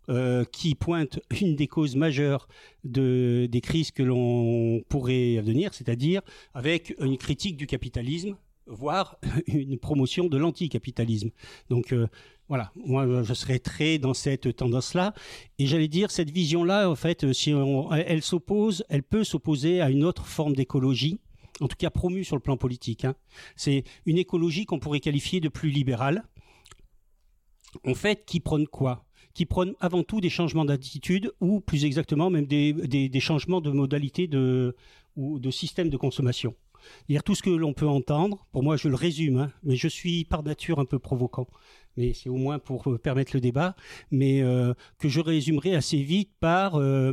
qui 0.52 0.74
pointe 0.74 1.18
une 1.40 1.56
des 1.56 1.66
causes 1.66 1.96
majeures 1.96 2.46
de, 2.84 3.48
des 3.50 3.62
crises 3.62 3.90
que 3.90 4.02
l'on 4.02 4.82
pourrait 4.90 5.40
venir, 5.40 5.72
c'est-à-dire 5.72 6.20
avec 6.52 6.94
une 7.00 7.16
critique 7.16 7.56
du 7.56 7.66
capitalisme 7.66 8.36
voire 8.66 9.18
une 9.46 9.78
promotion 9.78 10.28
de 10.28 10.36
l'anticapitalisme. 10.36 11.30
Donc 11.70 11.92
euh, 11.92 12.06
voilà, 12.48 12.72
moi 12.76 13.22
je 13.22 13.32
serais 13.32 13.58
très 13.58 13.98
dans 13.98 14.14
cette 14.14 14.56
tendance-là. 14.56 15.14
Et 15.58 15.66
j'allais 15.66 15.88
dire, 15.88 16.10
cette 16.10 16.30
vision-là, 16.30 16.90
en 16.90 16.94
fait, 16.94 17.32
si 17.32 17.52
elle 18.06 18.22
s'oppose, 18.22 18.84
elle 18.88 19.02
peut 19.02 19.24
s'opposer 19.24 19.80
à 19.80 19.90
une 19.90 20.04
autre 20.04 20.26
forme 20.26 20.54
d'écologie, 20.54 21.20
en 21.60 21.68
tout 21.68 21.76
cas 21.76 21.90
promue 21.90 22.24
sur 22.24 22.36
le 22.36 22.40
plan 22.40 22.56
politique. 22.56 23.04
Hein. 23.04 23.14
C'est 23.56 23.84
une 24.06 24.18
écologie 24.18 24.66
qu'on 24.66 24.78
pourrait 24.78 25.00
qualifier 25.00 25.40
de 25.40 25.48
plus 25.48 25.70
libérale. 25.70 26.24
En 27.86 27.94
fait, 27.94 28.24
qui 28.26 28.40
prône 28.40 28.66
quoi? 28.66 29.04
Qui 29.32 29.46
prône 29.46 29.74
avant 29.80 30.02
tout 30.02 30.20
des 30.20 30.30
changements 30.30 30.64
d'attitude 30.64 31.32
ou 31.40 31.60
plus 31.60 31.84
exactement 31.84 32.30
même 32.30 32.46
des, 32.46 33.20
changements 33.20 33.60
de 33.60 33.70
modalité 33.70 34.26
de, 34.28 34.76
ou 35.16 35.38
de 35.38 35.50
système 35.50 35.88
de 35.88 35.96
consommation. 35.96 36.54
Dire 37.08 37.22
tout 37.22 37.34
ce 37.34 37.42
que 37.42 37.50
l'on 37.50 37.72
peut 37.72 37.88
entendre, 37.88 38.46
pour 38.52 38.62
moi 38.62 38.76
je 38.76 38.88
le 38.88 38.94
résume, 38.94 39.38
hein, 39.38 39.52
mais 39.62 39.74
je 39.74 39.88
suis 39.88 40.24
par 40.24 40.42
nature 40.42 40.78
un 40.78 40.84
peu 40.84 40.98
provoquant, 40.98 41.48
mais 41.96 42.12
c'est 42.12 42.28
au 42.28 42.36
moins 42.36 42.58
pour 42.58 42.88
euh, 42.90 42.98
permettre 42.98 43.32
le 43.34 43.40
débat, 43.40 43.76
mais 44.10 44.42
euh, 44.42 44.74
que 44.98 45.08
je 45.08 45.20
résumerai 45.20 45.74
assez 45.74 45.98
vite 45.98 46.30
par 46.40 46.76
euh, 46.76 47.12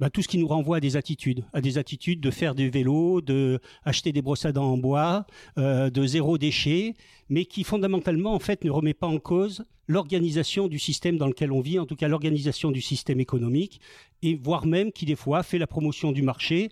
bah, 0.00 0.10
tout 0.10 0.22
ce 0.22 0.28
qui 0.28 0.38
nous 0.38 0.46
renvoie 0.46 0.78
à 0.78 0.80
des 0.80 0.96
attitudes, 0.96 1.44
à 1.52 1.60
des 1.60 1.78
attitudes 1.78 2.20
de 2.20 2.30
faire 2.30 2.54
du 2.54 2.70
vélo, 2.70 3.20
de 3.20 3.60
acheter 3.84 4.12
des 4.12 4.22
brosses 4.22 4.44
à 4.44 4.52
dents 4.52 4.72
en 4.72 4.78
bois, 4.78 5.26
de 5.56 6.06
zéro 6.06 6.38
déchet, 6.38 6.94
mais 7.28 7.44
qui 7.44 7.64
fondamentalement 7.64 8.34
en 8.34 8.38
fait 8.38 8.64
ne 8.64 8.70
remet 8.70 8.94
pas 8.94 9.06
en 9.06 9.18
cause 9.18 9.64
l'organisation 9.88 10.68
du 10.68 10.78
système 10.78 11.18
dans 11.18 11.26
lequel 11.26 11.52
on 11.52 11.60
vit, 11.60 11.78
en 11.78 11.86
tout 11.86 11.96
cas 11.96 12.08
l'organisation 12.08 12.70
du 12.70 12.80
système 12.80 13.20
économique, 13.20 13.80
et 14.22 14.34
voire 14.34 14.66
même 14.66 14.92
qui 14.92 15.04
des 15.04 15.16
fois 15.16 15.42
fait 15.42 15.58
la 15.58 15.66
promotion 15.66 16.12
du 16.12 16.22
marché, 16.22 16.70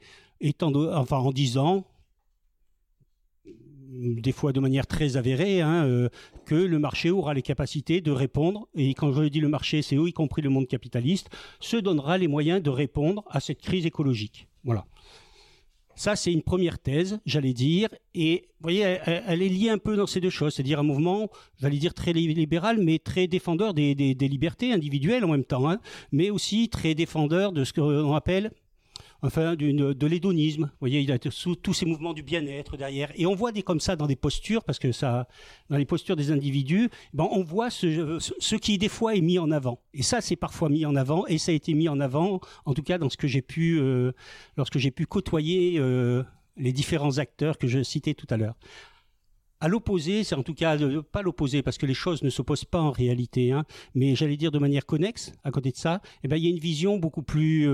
en 0.63 1.33
disant 1.33 1.85
des 3.91 4.33
fois 4.33 4.53
de 4.53 4.61
manière 4.61 4.87
très 4.87 5.17
avérée, 5.17 5.61
hein, 5.61 5.85
euh, 5.85 6.09
que 6.47 6.55
le 6.55 6.79
marché 6.79 7.11
aura 7.11 7.35
les 7.35 7.43
capacités 7.43 8.01
de 8.01 8.11
répondre, 8.11 8.69
et 8.75 8.95
quand 8.95 9.13
je 9.13 9.25
dis 9.25 9.41
le 9.41 9.49
marché, 9.49 9.83
c'est 9.83 9.97
eux, 9.97 10.09
y 10.09 10.13
compris 10.13 10.43
le 10.43 10.51
monde 10.51 10.69
capitaliste, 10.69 11.29
se 11.59 11.77
donnera 11.77 12.19
les 12.19 12.29
moyens 12.29 12.63
de 12.63 12.71
répondre 12.71 13.25
à 13.31 13.41
cette 13.41 13.61
crise 13.61 13.87
écologique. 13.87 14.49
Voilà. 14.65 14.87
Ça, 15.97 16.17
c'est 16.17 16.33
une 16.33 16.43
première 16.43 16.79
thèse, 16.79 17.21
j'allais 17.27 17.53
dire, 17.53 17.91
et 18.15 18.45
vous 18.61 18.63
voyez, 18.63 18.81
elle, 18.81 19.43
est 19.43 19.49
liée 19.49 19.69
un 19.69 19.77
peu 19.77 19.97
dans 19.97 20.07
ces 20.07 20.21
deux 20.21 20.31
choses, 20.31 20.55
c'est-à-dire 20.55 20.81
un 20.81 20.83
mouvement, 20.83 21.29
j'allais 21.61 21.77
dire 21.77 21.93
très 21.93 22.15
libéral, 22.15 22.79
mais 22.81 22.99
très 22.99 23.27
défendeur 23.27 23.75
des, 23.75 23.95
libertés 23.95 24.73
individuelles 24.73 25.25
en 25.25 25.29
même 25.29 25.45
temps, 25.45 25.69
hein, 25.69 25.79
mais 26.11 26.31
aussi 26.31 26.71
très 26.71 26.95
défendeur 26.95 27.53
de 27.53 27.65
ce 27.65 27.75
qu'on 27.75 28.15
appelle 28.15 28.51
enfin 29.23 29.55
de 29.57 30.07
l'hédonisme. 30.07 30.65
Vous 30.65 30.81
voyez, 30.81 31.01
il 31.01 31.13
a 31.13 31.19
tous 31.19 31.75
ces 31.75 31.87
mouvements 31.87 32.13
du 32.13 32.23
bien-être 32.23 32.77
derrière. 32.77 33.13
Et 33.17 33.27
on 33.27 33.35
voit 33.35 33.53
des 33.53 33.63
comme 33.63 33.81
ça 33.81 33.97
dans 33.97 34.07
des 34.07 34.17
postures, 34.17 34.65
parce 34.65 34.79
que 34.79 34.93
ça, 34.93 35.29
dans 35.69 35.77
les 35.77 35.85
postures 35.85 36.17
des 36.17 36.31
individus, 36.31 36.91
ben 37.13 37.29
on 37.31 37.43
voit 37.43 37.71
ce, 37.71 38.55
qui 38.57 38.79
des 38.79 38.89
fois 38.89 39.15
est 39.15 39.21
mis 39.21 39.39
en 39.39 39.51
avant. 39.51 39.81
Et 39.95 40.03
ça, 40.03 40.21
c'est 40.21 40.37
parfois 40.37 40.69
mis 40.69 40.87
en 40.87 40.97
avant, 40.97 41.27
et 41.27 41.39
ça 41.39 41.53
a 41.53 41.55
été 41.55 41.75
mis 41.75 41.89
en 41.89 42.01
avant, 42.01 42.41
en 42.65 42.75
tout 42.75 42.83
cas 42.83 42.99
dans 42.99 43.11
ce 43.11 43.17
que 43.17 43.29
j'ai 43.29 43.43
pu, 43.43 43.79
euh, 43.79 44.13
lorsque 44.57 44.79
j'ai 44.79 44.91
pu 44.91 45.07
côtoyer 45.07 45.79
euh, 45.79 46.23
les 46.57 46.73
différents 46.73 47.19
acteurs 47.19 47.59
que 47.59 47.67
je 47.67 47.83
citais 47.83 48.15
tout 48.15 48.27
à 48.31 48.37
l'heure. 48.37 48.55
À 49.63 49.69
l'opposé, 49.69 50.25
c'est 50.25 50.35
en 50.35 50.43
tout 50.43 50.55
cas 50.55 50.79
pas 51.13 51.21
l'opposé 51.21 51.61
parce 51.61 51.77
que 51.77 51.85
les 51.85 51.93
choses 51.93 52.23
ne 52.23 52.31
s'opposent 52.31 52.65
pas 52.65 52.81
en 52.81 52.91
réalité, 52.91 53.53
hein, 53.53 53.67
mais 53.95 54.15
j'allais 54.15 54.39
dire 54.39 54.51
de 54.51 54.59
manière 54.59 54.87
connexe. 54.87 55.35
À 55.45 55.51
côté 55.51 55.71
de 55.71 55.77
ça, 55.77 56.01
eh 56.25 56.29
ben 56.29 56.37
il 56.37 56.45
y 56.45 56.47
a 56.47 56.51
une 56.51 56.59
vision 56.59 56.97
beaucoup 56.97 57.23
plus 57.23 57.69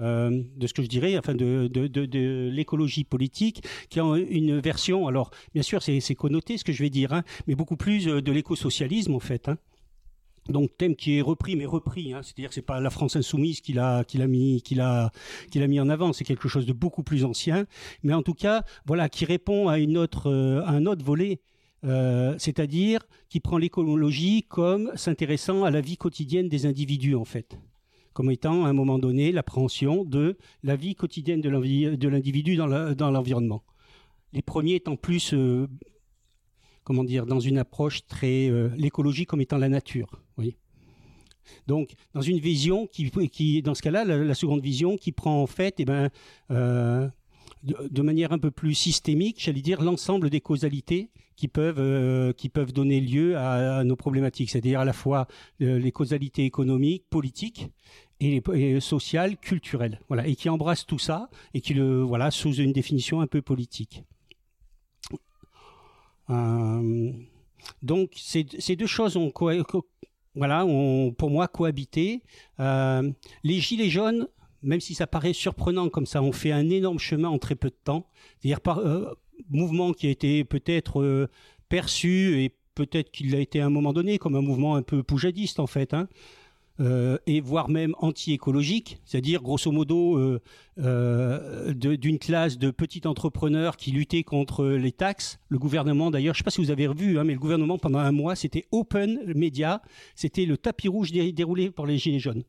euh, 0.00 0.42
de 0.56 0.66
ce 0.66 0.74
que 0.74 0.82
je 0.82 0.88
dirais, 0.88 1.16
enfin 1.16 1.34
de, 1.36 1.68
de, 1.68 1.86
de, 1.86 2.50
l'écologie 2.52 3.04
politique, 3.04 3.62
qui 3.90 4.00
a 4.00 4.04
une 4.28 4.58
version, 4.58 5.06
alors 5.06 5.30
bien 5.52 5.62
sûr 5.62 5.82
c'est 5.82 6.14
connoté 6.16 6.58
ce 6.58 6.64
que 6.64 6.72
je 6.72 6.82
vais 6.82 6.90
dire, 6.90 7.12
hein, 7.12 7.22
mais 7.46 7.54
beaucoup 7.54 7.76
plus 7.76 8.08
euh, 8.08 8.20
de 8.20 8.32
l'écosocialisme 8.32 9.14
en 9.14 9.20
fait. 9.20 9.48
Hein. 9.48 9.56
Donc 10.48 10.76
thème 10.76 10.96
qui 10.96 11.18
est 11.18 11.22
repris, 11.22 11.54
mais 11.54 11.64
repris, 11.64 12.12
hein, 12.12 12.22
c'est-à-dire 12.22 12.48
que 12.48 12.56
c'est 12.56 12.62
pas 12.62 12.80
la 12.80 12.90
France 12.90 13.14
insoumise 13.14 13.60
qui 13.60 13.72
l'a 13.72 14.02
qui 14.02 14.18
l'a 14.18 14.26
mis 14.26 14.62
qui 14.62 14.74
l'a 14.74 15.12
qui 15.52 15.60
l'a 15.60 15.68
mis 15.68 15.78
en 15.78 15.88
avant, 15.88 16.12
c'est 16.12 16.24
quelque 16.24 16.48
chose 16.48 16.66
de 16.66 16.72
beaucoup 16.72 17.04
plus 17.04 17.24
ancien, 17.24 17.66
mais 18.02 18.14
en 18.14 18.22
tout 18.22 18.34
cas 18.34 18.64
voilà 18.86 19.08
qui 19.08 19.24
répond 19.24 19.68
à 19.68 19.78
une 19.78 19.96
autre 19.96 20.28
euh, 20.28 20.60
à 20.64 20.70
un 20.70 20.86
autre 20.86 21.04
volet. 21.04 21.40
c'est-à-dire 22.38 23.00
qui 23.28 23.40
prend 23.40 23.58
l'écologie 23.58 24.42
comme 24.48 24.90
s'intéressant 24.96 25.64
à 25.64 25.70
la 25.70 25.82
vie 25.82 25.98
quotidienne 25.98 26.48
des 26.48 26.64
individus 26.66 27.14
en 27.14 27.26
fait 27.26 27.58
comme 28.14 28.30
étant 28.30 28.64
à 28.64 28.68
un 28.68 28.72
moment 28.72 28.98
donné 28.98 29.32
l'appréhension 29.32 30.04
de 30.04 30.38
la 30.62 30.76
vie 30.76 30.94
quotidienne 30.94 31.42
de 31.42 32.08
l'individu 32.08 32.56
dans 32.56 33.10
l'environnement. 33.10 33.62
Les 34.34 34.42
premiers 34.42 34.74
étant 34.74 34.96
plus, 34.96 35.32
euh, 35.32 35.68
comment 36.82 37.04
dire, 37.04 37.24
dans 37.24 37.38
une 37.38 37.56
approche 37.56 38.04
très 38.06 38.50
euh, 38.50 38.68
l'écologie 38.76 39.26
comme 39.26 39.40
étant 39.40 39.58
la 39.58 39.68
nature. 39.68 40.20
Donc, 41.66 41.92
dans 42.14 42.22
une 42.22 42.38
vision 42.38 42.86
qui, 42.86 43.62
dans 43.62 43.74
ce 43.74 43.82
cas-là, 43.82 44.04
la, 44.04 44.34
seconde 44.34 44.62
vision 44.62 44.96
qui 44.96 45.12
prend 45.12 45.42
en 45.42 45.46
fait, 45.46 45.74
eh 45.78 45.84
ben, 45.84 46.08
euh, 46.50 47.06
de, 47.62 48.02
manière 48.02 48.32
un 48.32 48.38
peu 48.38 48.50
plus 48.50 48.74
systémique, 48.74 49.36
j'allais 49.38 49.60
dire 49.60 49.82
l'ensemble 49.82 50.30
des 50.30 50.40
causalités 50.40 51.10
qui 51.36 51.48
peuvent 51.48 52.32
qui 52.34 52.48
peuvent 52.48 52.72
donner 52.72 53.00
lieu 53.00 53.36
à 53.36 53.84
nos 53.84 53.96
problématiques, 53.96 54.50
c'est-à-dire 54.50 54.80
à 54.80 54.84
la 54.86 54.92
fois 54.94 55.26
les 55.58 55.92
causalités 55.92 56.44
économiques, 56.44 57.04
politiques, 57.10 57.68
et, 58.20 58.80
social, 58.80 59.36
culturel, 59.36 60.00
voilà, 60.08 60.26
et 60.26 60.36
qui 60.36 60.48
embrasse 60.48 60.86
tout 60.86 60.98
ça 60.98 61.28
et 61.52 61.60
qui 61.60 61.74
le 61.74 62.02
voilà 62.02 62.30
sous 62.30 62.54
une 62.54 62.72
définition 62.72 63.20
un 63.20 63.26
peu 63.26 63.42
politique. 63.42 64.04
Euh, 66.30 67.12
donc 67.82 68.12
ces, 68.16 68.44
deux 68.76 68.86
choses 68.86 69.16
ont 69.16 69.32
voilà, 70.34 70.66
ont, 70.66 71.12
pour 71.12 71.30
moi 71.30 71.48
cohabité. 71.48 72.22
Euh, 72.60 73.10
les 73.42 73.60
gilets 73.60 73.90
jaunes, 73.90 74.28
même 74.62 74.80
si 74.80 74.94
ça 74.94 75.06
paraît 75.06 75.32
surprenant 75.32 75.88
comme 75.88 76.06
ça, 76.06 76.22
ont 76.22 76.32
fait 76.32 76.52
un 76.52 76.70
énorme 76.70 76.98
chemin 76.98 77.28
en 77.28 77.38
très 77.38 77.54
peu 77.54 77.68
de 77.68 77.78
temps. 77.84 78.08
C'est-à-dire 78.40 78.60
par 78.60 78.78
euh, 78.78 79.12
mouvement 79.48 79.92
qui 79.92 80.06
a 80.06 80.10
été 80.10 80.44
peut-être 80.44 81.28
perçu 81.68 82.42
et 82.42 82.54
peut-être 82.74 83.10
qu'il 83.10 83.34
a 83.34 83.38
été 83.38 83.60
à 83.60 83.66
un 83.66 83.70
moment 83.70 83.92
donné 83.92 84.18
comme 84.18 84.34
un 84.34 84.40
mouvement 84.40 84.76
un 84.76 84.82
peu 84.82 85.02
poujadiste 85.02 85.60
en 85.60 85.66
fait. 85.66 85.94
Hein. 85.94 86.08
Euh, 86.80 87.18
et 87.28 87.40
voire 87.40 87.68
même 87.68 87.94
anti-écologique, 88.00 88.98
c'est-à-dire 89.04 89.42
grosso 89.42 89.70
modo 89.70 90.18
euh, 90.18 90.40
euh, 90.80 91.72
d'une 91.72 92.18
classe 92.18 92.58
de 92.58 92.72
petits 92.72 93.06
entrepreneurs 93.06 93.76
qui 93.76 93.92
luttaient 93.92 94.24
contre 94.24 94.66
les 94.66 94.90
taxes. 94.90 95.38
Le 95.48 95.60
gouvernement, 95.60 96.10
d'ailleurs, 96.10 96.34
je 96.34 96.38
ne 96.38 96.42
sais 96.42 96.44
pas 96.44 96.50
si 96.50 96.60
vous 96.60 96.72
avez 96.72 96.88
revu, 96.88 97.16
hein, 97.16 97.22
mais 97.22 97.34
le 97.34 97.38
gouvernement 97.38 97.78
pendant 97.78 98.00
un 98.00 98.10
mois, 98.10 98.34
c'était 98.34 98.64
open 98.72 99.20
media, 99.36 99.82
c'était 100.16 100.46
le 100.46 100.56
tapis 100.56 100.88
rouge 100.88 101.12
déroulé 101.12 101.70
pour 101.70 101.86
les 101.86 101.96
gilets 101.96 102.18
jaunes. 102.18 102.42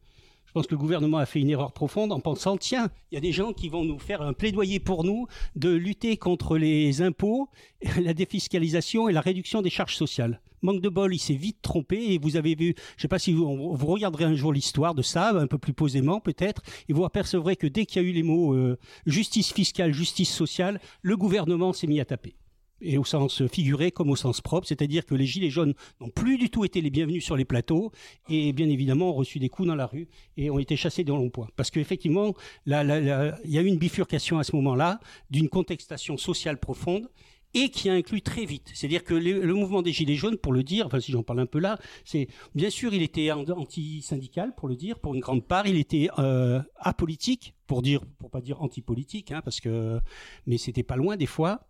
Je 0.56 0.60
pense 0.62 0.68
que 0.68 0.76
le 0.76 0.80
gouvernement 0.80 1.18
a 1.18 1.26
fait 1.26 1.42
une 1.42 1.50
erreur 1.50 1.74
profonde 1.74 2.14
en 2.14 2.22
pensant 2.22 2.56
tiens, 2.56 2.90
il 3.12 3.16
y 3.16 3.18
a 3.18 3.20
des 3.20 3.34
gens 3.34 3.52
qui 3.52 3.68
vont 3.68 3.84
nous 3.84 4.00
faire 4.00 4.22
un 4.22 4.32
plaidoyer 4.32 4.80
pour 4.80 5.04
nous 5.04 5.28
de 5.58 5.70
lutter 5.70 6.16
contre 6.16 6.58
les 6.58 7.02
impôts, 7.02 7.50
la 8.02 8.14
défiscalisation 8.14 9.10
et 9.10 9.12
la 9.12 9.20
réduction 9.20 9.62
des 9.62 9.70
charges 9.70 9.98
sociales. 9.98 10.40
Manque 10.62 10.80
de 10.80 10.88
bol, 10.88 11.14
il 11.14 11.20
s'est 11.20 11.34
vite 11.34 11.62
trompé 11.62 12.14
et 12.14 12.20
vous 12.20 12.38
avez 12.38 12.56
vu, 12.56 12.68
je 12.68 13.00
ne 13.00 13.02
sais 13.02 13.08
pas 13.10 13.20
si 13.20 13.34
vous, 13.34 13.74
regarderez 13.74 14.24
un 14.24 14.36
jour 14.36 14.54
l'histoire 14.54 14.96
de 14.96 15.02
ça, 15.02 15.32
un 15.32 15.48
peu 15.48 15.58
plus 15.58 15.74
posément 15.74 16.22
peut-être, 16.22 16.62
et 16.88 16.94
vous 16.94 17.04
apercevrez 17.04 17.58
que 17.58 17.68
dès 17.68 17.86
qu'il 17.86 18.02
y 18.02 18.06
a 18.06 18.08
eu 18.08 18.14
les 18.14 18.24
mots 18.24 18.54
euh, 18.54 18.80
justice 19.06 19.52
fiscale, 19.52 19.92
justice 19.92 20.34
sociale, 20.34 20.80
le 21.02 21.18
gouvernement 21.18 21.74
s'est 21.74 21.86
mis 21.88 22.00
à 22.00 22.06
taper 22.06 22.34
et 22.82 22.98
au 22.98 23.06
sens 23.06 23.46
figuré 23.48 23.92
comme 23.92 24.10
au 24.10 24.16
sens 24.16 24.42
propre, 24.42 24.68
c'est-à-dire 24.68 25.06
que 25.06 25.16
les 25.16 25.26
gilets 25.26 25.50
jaunes 25.50 25.74
n'ont 26.02 26.10
plus 26.10 26.38
du 26.38 26.50
tout 26.50 26.66
été 26.66 26.82
les 26.82 26.90
bienvenus 26.90 27.24
sur 27.24 27.36
les 27.36 27.46
plateaux 27.46 27.92
et 28.30 28.54
bien 28.54 28.70
évidemment 28.70 29.10
ont 29.12 29.14
reçu 29.14 29.40
des 29.40 29.50
coups 29.50 29.68
dans 29.68 29.76
la 29.76 29.86
rue 29.86 30.08
et 30.38 30.50
ont 30.50 30.60
été 30.60 30.76
chassés 30.76 31.04
dans 31.04 31.18
l'emploi. 31.18 31.50
Parce 31.56 31.72
qu'effectivement, 31.72 32.34
il 32.66 32.72
y 32.74 33.58
a 33.58 33.62
eu 33.62 33.66
une 33.66 33.78
bifurcation 33.78 34.40
à 34.40 34.44
ce 34.44 34.56
moment-là 34.56 35.00
d'une 35.30 35.50
contextation 35.50 36.18
sociale 36.18 36.60
profonde 36.60 37.10
et 37.56 37.70
qui 37.70 37.90
a 37.90 37.94
inclus 37.94 38.22
très 38.22 38.46
vite. 38.46 38.70
C'est-à-dire 38.74 39.04
que 39.04 39.14
le, 39.14 39.54
mouvement 39.54 39.82
des 39.82 39.94
Gilets 39.94 40.16
jaunes, 40.16 40.38
pour 40.38 40.52
le 40.52 40.62
dire, 40.62 40.86
enfin 40.86 41.00
si 41.00 41.14
j'en 41.14 41.24
parle 41.24 41.40
un 41.40 41.46
peu 41.46 41.60
là, 41.60 41.80
c'est 42.04 42.28
bien 42.54 42.70
sûr 42.70 42.94
il 42.94 43.02
était 43.02 43.32
anti-syndical, 43.32 44.54
pour 44.56 44.68
le 44.68 44.76
dire, 44.76 45.00
pour 45.00 45.16
une 45.16 45.22
grande 45.22 45.46
part, 45.46 45.66
il 45.66 45.78
était 45.78 46.10
euh, 46.20 46.62
apolitique, 46.76 47.56
pour 47.66 47.82
dire, 47.82 48.02
pour 48.20 48.30
pas 48.30 48.42
dire 48.42 48.62
anti-politique, 48.62 49.32
hein, 49.32 49.42
parce 49.44 49.62
que, 49.62 50.00
mais 50.46 50.58
c'était 50.58 50.84
pas 50.84 50.98
loin 50.98 51.16
des 51.16 51.26
fois. 51.26 51.66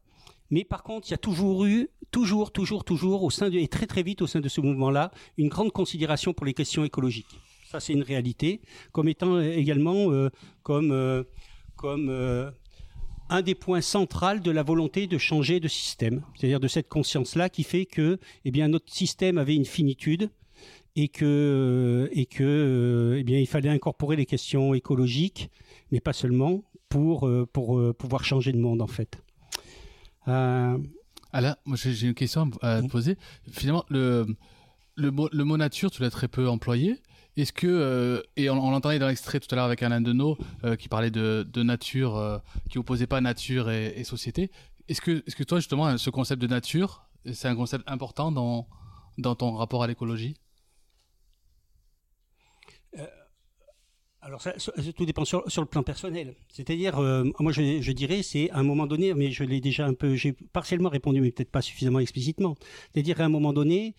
Mais 0.51 0.63
par 0.63 0.83
contre, 0.83 1.07
il 1.09 1.11
y 1.11 1.13
a 1.13 1.17
toujours 1.17 1.65
eu, 1.65 1.89
toujours, 2.11 2.51
toujours, 2.51 2.83
toujours, 2.83 3.23
au 3.23 3.29
sein 3.29 3.49
de, 3.49 3.57
et 3.57 3.67
très 3.67 3.87
très 3.87 4.03
vite 4.03 4.21
au 4.21 4.27
sein 4.27 4.41
de 4.41 4.49
ce 4.49 4.61
mouvement-là, 4.61 5.11
une 5.37 5.49
grande 5.49 5.71
considération 5.71 6.33
pour 6.33 6.45
les 6.45 6.53
questions 6.53 6.83
écologiques. 6.83 7.39
Ça, 7.71 7.79
c'est 7.79 7.93
une 7.93 8.03
réalité, 8.03 8.61
comme 8.91 9.07
étant 9.07 9.39
également, 9.41 10.11
euh, 10.11 10.29
comme, 10.63 10.91
euh, 10.91 11.23
comme 11.75 12.09
un 13.29 13.41
des 13.41 13.55
points 13.55 13.81
centraux 13.81 14.37
de 14.37 14.51
la 14.51 14.63
volonté 14.63 15.07
de 15.07 15.17
changer 15.17 15.59
de 15.59 15.67
système, 15.67 16.23
c'est-à-dire 16.35 16.59
de 16.59 16.67
cette 16.67 16.87
conscience-là 16.87 17.49
qui 17.49 17.63
fait 17.63 17.85
que 17.85 18.19
eh 18.45 18.51
bien, 18.51 18.67
notre 18.67 18.93
système 18.93 19.37
avait 19.37 19.55
une 19.55 19.65
finitude 19.65 20.29
et 20.95 21.09
que, 21.09 22.07
et 22.13 22.27
que 22.27 23.17
eh 23.19 23.23
bien, 23.23 23.39
il 23.39 23.47
fallait 23.47 23.69
incorporer 23.69 24.15
les 24.15 24.25
questions 24.25 24.73
écologiques, 24.73 25.49
mais 25.91 25.99
pas 25.99 26.13
seulement, 26.13 26.63
pour, 26.87 27.29
pour 27.51 27.95
pouvoir 27.95 28.23
changer 28.23 28.53
de 28.53 28.59
monde 28.59 28.81
en 28.81 28.87
fait. 28.87 29.21
Euh... 30.27 30.77
Alain, 31.33 31.57
moi 31.65 31.75
j'ai 31.75 32.07
une 32.07 32.13
question 32.13 32.49
à 32.61 32.81
te 32.81 32.87
poser. 32.87 33.17
Finalement, 33.51 33.83
le, 33.89 34.25
le, 34.95 35.11
mot, 35.11 35.27
le 35.33 35.43
mot 35.43 35.57
nature, 35.57 35.91
tu 35.91 36.01
l'as 36.01 36.09
très 36.09 36.29
peu 36.29 36.47
employé. 36.47 37.01
Est-ce 37.37 37.51
que, 37.51 37.67
euh, 37.67 38.21
et 38.37 38.49
on, 38.49 38.71
l'entendait 38.71 38.99
dans 38.99 39.07
l'extrait 39.07 39.41
tout 39.41 39.47
à 39.51 39.55
l'heure 39.55 39.65
avec 39.65 39.83
Alain 39.83 39.99
Deneau, 39.99 40.37
euh, 40.63 40.77
qui 40.77 40.87
parlait 40.87 41.11
de, 41.11 41.45
de 41.51 41.63
nature, 41.63 42.15
euh, 42.15 42.37
qui 42.69 42.77
opposait 42.77 43.07
pas 43.07 43.19
nature 43.19 43.69
et, 43.69 44.03
société. 44.05 44.51
Est-ce 44.87 45.01
que, 45.01 45.23
est-ce 45.27 45.35
que 45.35 45.43
toi, 45.43 45.59
justement, 45.59 45.97
ce 45.97 46.09
concept 46.09 46.41
de 46.41 46.47
nature, 46.47 47.05
c'est 47.33 47.49
un 47.49 47.55
concept 47.55 47.83
important 47.87 48.31
dans, 48.31 48.67
dans 49.17 49.35
ton 49.35 49.55
rapport 49.55 49.83
à 49.83 49.87
l'écologie? 49.87 50.37
Alors 54.25 54.41
ça, 54.41 54.53
tout 54.95 55.05
dépend 55.05 55.23
sur, 55.23 55.43
le 55.45 55.65
plan 55.65 55.83
personnel. 55.83 56.33
C'est-à-dire, 56.49 56.99
moi 57.39 57.51
je, 57.51 57.79
je 57.79 57.91
dirais, 57.91 58.23
c'est 58.23 58.49
à 58.49 58.57
un 58.57 58.63
moment 58.63 58.87
donné, 58.87 59.13
mais 59.13 59.29
je 59.29 59.43
l'ai 59.43 59.61
déjà 59.61 59.85
un 59.85 59.93
peu, 59.93 60.15
j'ai 60.15 60.33
partiellement 60.33 60.89
répondu, 60.89 61.21
mais 61.21 61.29
peut-être 61.29 61.51
pas 61.51 61.61
suffisamment 61.61 61.99
explicitement. 61.99 62.55
C'est-à-dire 62.91 63.21
à 63.21 63.25
un 63.25 63.29
moment 63.29 63.53
donné, 63.53 63.93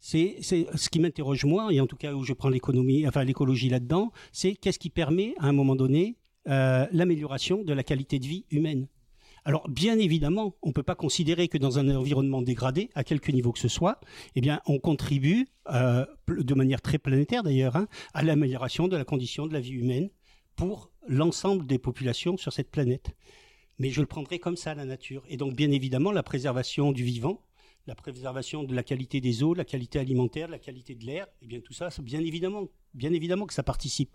c'est 0.00 0.36
ce 0.42 0.88
qui 0.88 1.00
m'interroge 1.00 1.44
moi, 1.44 1.72
et 1.72 1.80
en 1.80 1.86
tout 1.86 1.96
cas 1.96 2.14
où 2.14 2.24
je 2.24 2.32
prends 2.32 2.48
l'économie, 2.48 3.06
enfin 3.06 3.24
l'écologie 3.24 3.68
là-dedans, 3.68 4.12
c'est 4.32 4.54
qu'est-ce 4.54 4.78
qui 4.78 4.90
permet 4.90 5.34
à 5.38 5.46
un 5.46 5.52
moment 5.52 5.76
donné 5.76 6.16
euh, 6.48 6.86
l'amélioration 6.92 7.62
de 7.62 7.72
la 7.72 7.82
qualité 7.82 8.18
de 8.18 8.26
vie 8.26 8.44
humaine. 8.50 8.88
Alors 9.48 9.66
bien 9.66 9.98
évidemment, 9.98 10.54
on 10.60 10.68
ne 10.68 10.72
peut 10.74 10.82
pas 10.82 10.94
considérer 10.94 11.48
que 11.48 11.56
dans 11.56 11.78
un 11.78 11.96
environnement 11.96 12.42
dégradé, 12.42 12.90
à 12.94 13.02
quelque 13.02 13.32
niveau 13.32 13.50
que 13.50 13.58
ce 13.58 13.68
soit, 13.68 13.98
eh 14.36 14.42
on 14.66 14.78
contribue 14.78 15.48
euh, 15.70 16.04
de 16.28 16.54
manière 16.54 16.82
très 16.82 16.98
planétaire 16.98 17.42
d'ailleurs 17.42 17.74
hein, 17.74 17.88
à 18.12 18.22
l'amélioration 18.22 18.88
de 18.88 18.96
la 18.98 19.06
condition 19.06 19.46
de 19.46 19.54
la 19.54 19.60
vie 19.60 19.72
humaine 19.72 20.10
pour 20.54 20.90
l'ensemble 21.06 21.66
des 21.66 21.78
populations 21.78 22.36
sur 22.36 22.52
cette 22.52 22.70
planète. 22.70 23.16
Mais 23.78 23.88
je 23.88 24.02
le 24.02 24.06
prendrai 24.06 24.38
comme 24.38 24.58
ça 24.58 24.74
la 24.74 24.84
nature. 24.84 25.24
Et 25.30 25.38
donc 25.38 25.54
bien 25.54 25.70
évidemment 25.70 26.12
la 26.12 26.22
préservation 26.22 26.92
du 26.92 27.02
vivant, 27.02 27.40
la 27.88 27.94
préservation 27.94 28.64
de 28.64 28.74
la 28.74 28.82
qualité 28.82 29.20
des 29.22 29.42
eaux, 29.42 29.54
la 29.54 29.64
qualité 29.64 29.98
alimentaire, 29.98 30.46
la 30.46 30.58
qualité 30.58 30.94
de 30.94 31.06
l'air, 31.06 31.24
et 31.24 31.44
eh 31.44 31.46
bien 31.46 31.60
tout 31.60 31.72
ça, 31.72 31.88
bien 32.02 32.20
évidemment, 32.20 32.68
bien 32.92 33.14
évidemment 33.14 33.46
que 33.46 33.54
ça 33.54 33.62
participe. 33.62 34.14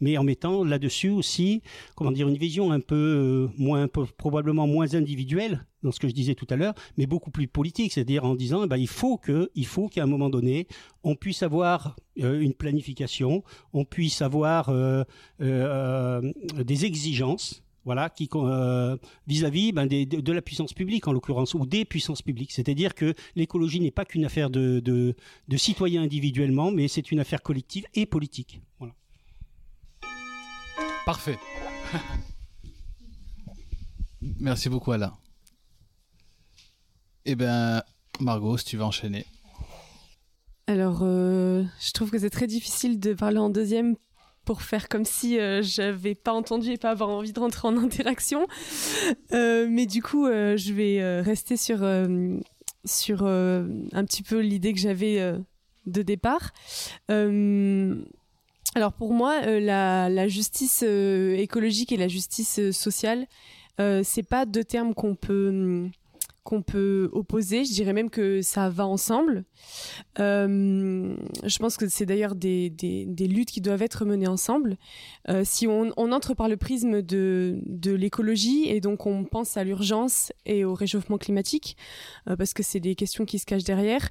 Mais 0.00 0.18
en 0.18 0.24
mettant 0.24 0.64
là-dessus 0.64 1.10
aussi, 1.10 1.62
comment 1.94 2.10
dire, 2.10 2.28
une 2.28 2.36
vision 2.36 2.72
un 2.72 2.80
peu 2.80 2.96
euh, 2.96 3.48
moins, 3.56 3.86
probablement 3.86 4.66
moins 4.66 4.94
individuelle 4.94 5.64
dans 5.84 5.92
ce 5.92 6.00
que 6.00 6.08
je 6.08 6.14
disais 6.14 6.34
tout 6.34 6.48
à 6.50 6.56
l'heure, 6.56 6.74
mais 6.96 7.06
beaucoup 7.06 7.30
plus 7.30 7.46
politique, 7.46 7.92
c'est-à-dire 7.92 8.24
en 8.24 8.34
disant, 8.34 8.64
eh 8.64 8.66
ben, 8.66 8.76
il 8.76 8.88
faut 8.88 9.18
que, 9.18 9.50
il 9.54 9.66
faut 9.66 9.88
qu'à 9.88 10.02
un 10.02 10.06
moment 10.06 10.28
donné, 10.28 10.66
on 11.04 11.14
puisse 11.14 11.44
avoir 11.44 11.94
euh, 12.20 12.40
une 12.40 12.54
planification, 12.54 13.44
on 13.72 13.84
puisse 13.84 14.20
avoir 14.20 14.68
euh, 14.68 15.04
des 15.38 16.84
exigences 16.86 17.62
voilà, 17.84 18.10
qui 18.10 18.28
euh, 18.34 18.96
vis-à-vis 19.26 19.72
ben, 19.72 19.86
de, 19.86 20.32
la 20.32 20.42
puissance 20.42 20.72
publique 20.72 21.08
en 21.08 21.12
l'occurrence 21.12 21.54
ou 21.54 21.66
des 21.66 21.84
puissances 21.84 22.22
publiques. 22.22 22.52
C'est-à-dire 22.52 22.94
que 22.94 23.14
l'écologie 23.34 23.80
n'est 23.80 23.90
pas 23.90 24.04
qu'une 24.04 24.24
affaire 24.24 24.50
de, 24.50 24.80
de, 24.80 25.14
citoyens 25.56 26.02
individuellement, 26.02 26.70
mais 26.70 26.88
c'est 26.88 27.10
une 27.12 27.20
affaire 27.20 27.42
collective 27.42 27.84
et 27.94 28.06
politique. 28.06 28.60
Voilà. 28.78 28.94
Parfait. 31.04 31.38
Merci 34.20 34.68
beaucoup 34.68 34.92
Alain. 34.92 35.12
Eh 37.24 37.34
bien, 37.34 37.82
Margot, 38.20 38.56
si 38.56 38.64
tu 38.64 38.76
veux 38.76 38.84
enchaîner. 38.84 39.24
Alors, 40.66 41.00
euh, 41.02 41.64
je 41.80 41.92
trouve 41.92 42.10
que 42.10 42.18
c'est 42.18 42.30
très 42.30 42.46
difficile 42.46 43.00
de 43.00 43.14
parler 43.14 43.38
en 43.38 43.50
deuxième 43.50 43.96
pour 44.44 44.62
faire 44.62 44.88
comme 44.88 45.04
si 45.04 45.38
euh, 45.38 45.62
j'avais 45.62 46.14
pas 46.14 46.32
entendu 46.32 46.70
et 46.70 46.76
pas 46.76 46.90
avoir 46.90 47.10
envie 47.10 47.32
de 47.32 47.40
rentrer 47.40 47.68
en 47.68 47.76
interaction. 47.76 48.46
Euh, 49.32 49.66
mais 49.68 49.86
du 49.86 50.02
coup, 50.02 50.26
euh, 50.26 50.56
je 50.56 50.72
vais 50.72 51.20
rester 51.20 51.56
sur, 51.56 51.80
sur 52.84 53.24
un 53.24 54.04
petit 54.04 54.22
peu 54.22 54.40
l'idée 54.40 54.72
que 54.72 54.80
j'avais 54.80 55.34
de 55.86 56.02
départ. 56.02 56.52
alors 57.08 58.92
pour 58.92 59.12
moi, 59.12 59.40
la, 59.46 60.08
la, 60.08 60.28
justice 60.28 60.82
écologique 60.82 61.92
et 61.92 61.96
la 61.96 62.08
justice 62.08 62.70
sociale, 62.70 63.26
c'est 63.78 64.26
pas 64.28 64.46
deux 64.46 64.64
termes 64.64 64.94
qu'on 64.94 65.14
peut 65.14 65.88
qu'on 66.44 66.62
peut 66.62 67.08
opposer. 67.12 67.64
Je 67.64 67.72
dirais 67.72 67.92
même 67.92 68.10
que 68.10 68.42
ça 68.42 68.68
va 68.68 68.86
ensemble. 68.86 69.44
Euh, 70.18 71.14
je 71.44 71.58
pense 71.58 71.76
que 71.76 71.88
c'est 71.88 72.06
d'ailleurs 72.06 72.34
des, 72.34 72.70
des, 72.70 73.26
luttes 73.28 73.50
qui 73.50 73.60
doivent 73.60 73.82
être 73.82 74.04
menées 74.04 74.26
ensemble. 74.26 74.76
Euh, 75.28 75.42
si 75.44 75.66
on, 75.66 75.92
entre 75.96 76.34
par 76.34 76.48
le 76.48 76.56
prisme 76.56 77.02
de, 77.02 77.60
de 77.66 77.92
l'écologie 77.92 78.68
et 78.68 78.80
donc 78.80 79.06
on 79.06 79.24
pense 79.24 79.56
à 79.56 79.64
l'urgence 79.64 80.32
et 80.44 80.64
au 80.64 80.74
réchauffement 80.74 81.18
climatique, 81.18 81.76
euh, 82.28 82.36
parce 82.36 82.54
que 82.54 82.62
c'est 82.62 82.80
des 82.80 82.94
questions 82.94 83.24
qui 83.24 83.38
se 83.38 83.46
cachent 83.46 83.64
derrière, 83.64 84.08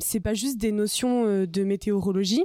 c'est 0.00 0.20
pas 0.20 0.34
juste 0.34 0.58
des 0.58 0.72
notions 0.72 1.44
de 1.44 1.64
météorologie. 1.64 2.44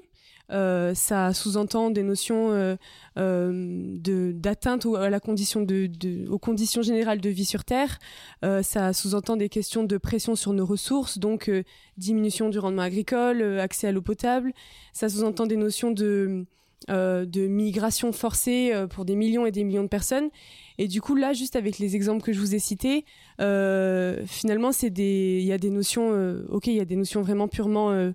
Euh, 0.52 0.94
ça 0.94 1.34
sous-entend 1.34 1.90
des 1.90 2.04
notions 2.04 2.52
euh, 2.52 2.78
euh, 3.18 3.98
de 4.00 4.32
d'atteinte 4.32 4.88
à 4.98 5.10
la 5.10 5.20
condition 5.20 5.62
de, 5.62 5.88
de, 5.88 6.28
aux 6.30 6.40
conditions 6.40 6.82
générales 6.82 7.20
de 7.20 7.30
vie 7.30 7.46
sur 7.46 7.64
Terre. 7.66 8.00
ça 8.42 8.94
sous-entend 8.94 9.36
des 9.36 9.50
questions 9.50 9.84
de 9.84 9.98
pression 9.98 10.36
sur 10.36 10.54
nos 10.54 10.66
ressources, 10.66 11.18
donc 11.18 11.52
diminution 11.98 12.50
du 12.50 12.60
rendement 12.60 12.84
agricole, 12.84 13.42
accès 13.60 13.88
à 13.88 13.92
l'eau 13.92 14.02
potable. 14.02 14.54
Ça 14.94 15.10
sous-entend 15.10 15.46
des 15.46 15.58
notions 15.58 15.92
de 15.92 16.46
de 16.88 17.48
migration 17.48 18.14
forcée 18.14 18.72
pour 18.92 19.04
des 19.04 19.16
millions 19.16 19.46
et 19.46 19.52
des 19.52 19.64
millions 19.64 19.84
de 19.84 19.90
personnes. 19.90 20.30
Et 20.78 20.88
du 20.88 21.02
coup, 21.02 21.16
là, 21.16 21.34
juste 21.34 21.56
avec 21.56 21.80
les 21.80 21.96
exemples 21.96 22.24
que 22.24 22.32
je 22.32 22.40
vous 22.40 22.56
ai 22.56 22.60
cités, 22.60 23.04
finalement, 23.40 24.72
il 24.82 25.42
y 25.42 25.52
a 25.52 25.58
des 25.58 25.72
notions, 25.72 26.44
ok, 26.50 26.68
il 26.68 26.76
y 26.76 26.80
a 26.80 26.86
des 26.86 26.96
notions 26.96 27.22
vraiment 27.22 27.48
purement 27.48 28.14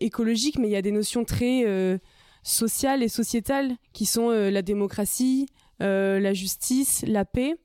écologique, 0.00 0.58
mais 0.58 0.68
il 0.68 0.72
y 0.72 0.76
a 0.76 0.82
des 0.82 0.92
notions 0.92 1.24
très 1.24 1.64
euh, 1.66 1.98
sociales 2.42 3.02
et 3.02 3.08
sociétales 3.08 3.76
qui 3.92 4.06
sont 4.06 4.30
euh, 4.30 4.50
la 4.50 4.62
démocratie, 4.62 5.46
la 5.80 6.32
justice, 6.32 7.04
la 7.08 7.24
paix. 7.24 7.56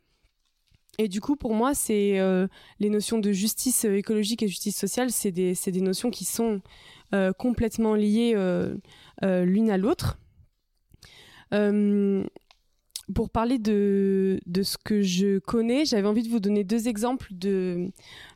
Et 0.98 1.08
du 1.08 1.22
coup, 1.22 1.36
pour 1.36 1.54
moi, 1.54 1.76
c'est 1.76 2.20
les 2.80 2.90
notions 2.90 3.20
de 3.20 3.32
justice 3.32 3.86
écologique 3.86 4.42
et 4.42 4.48
justice 4.48 4.76
sociale, 4.76 5.12
c'est 5.12 5.32
des, 5.32 5.54
des, 5.54 5.82
notions 5.82 6.10
qui 6.10 6.26
sont 6.26 6.60
complètement 7.38 7.94
liées 7.94 8.34
l'une 9.22 9.70
à 9.70 9.78
l'autre. 9.78 10.18
Pour 13.14 13.30
parler 13.30 13.58
de, 13.58 14.40
de, 14.46 14.64
ce 14.64 14.78
que 14.78 15.02
je 15.02 15.40
connais, 15.40 15.86
j'avais 15.86 16.08
envie 16.08 16.24
de 16.24 16.30
vous 16.30 16.40
donner 16.40 16.64
deux 16.64 16.88
exemples 16.88 17.28
de, 17.32 17.92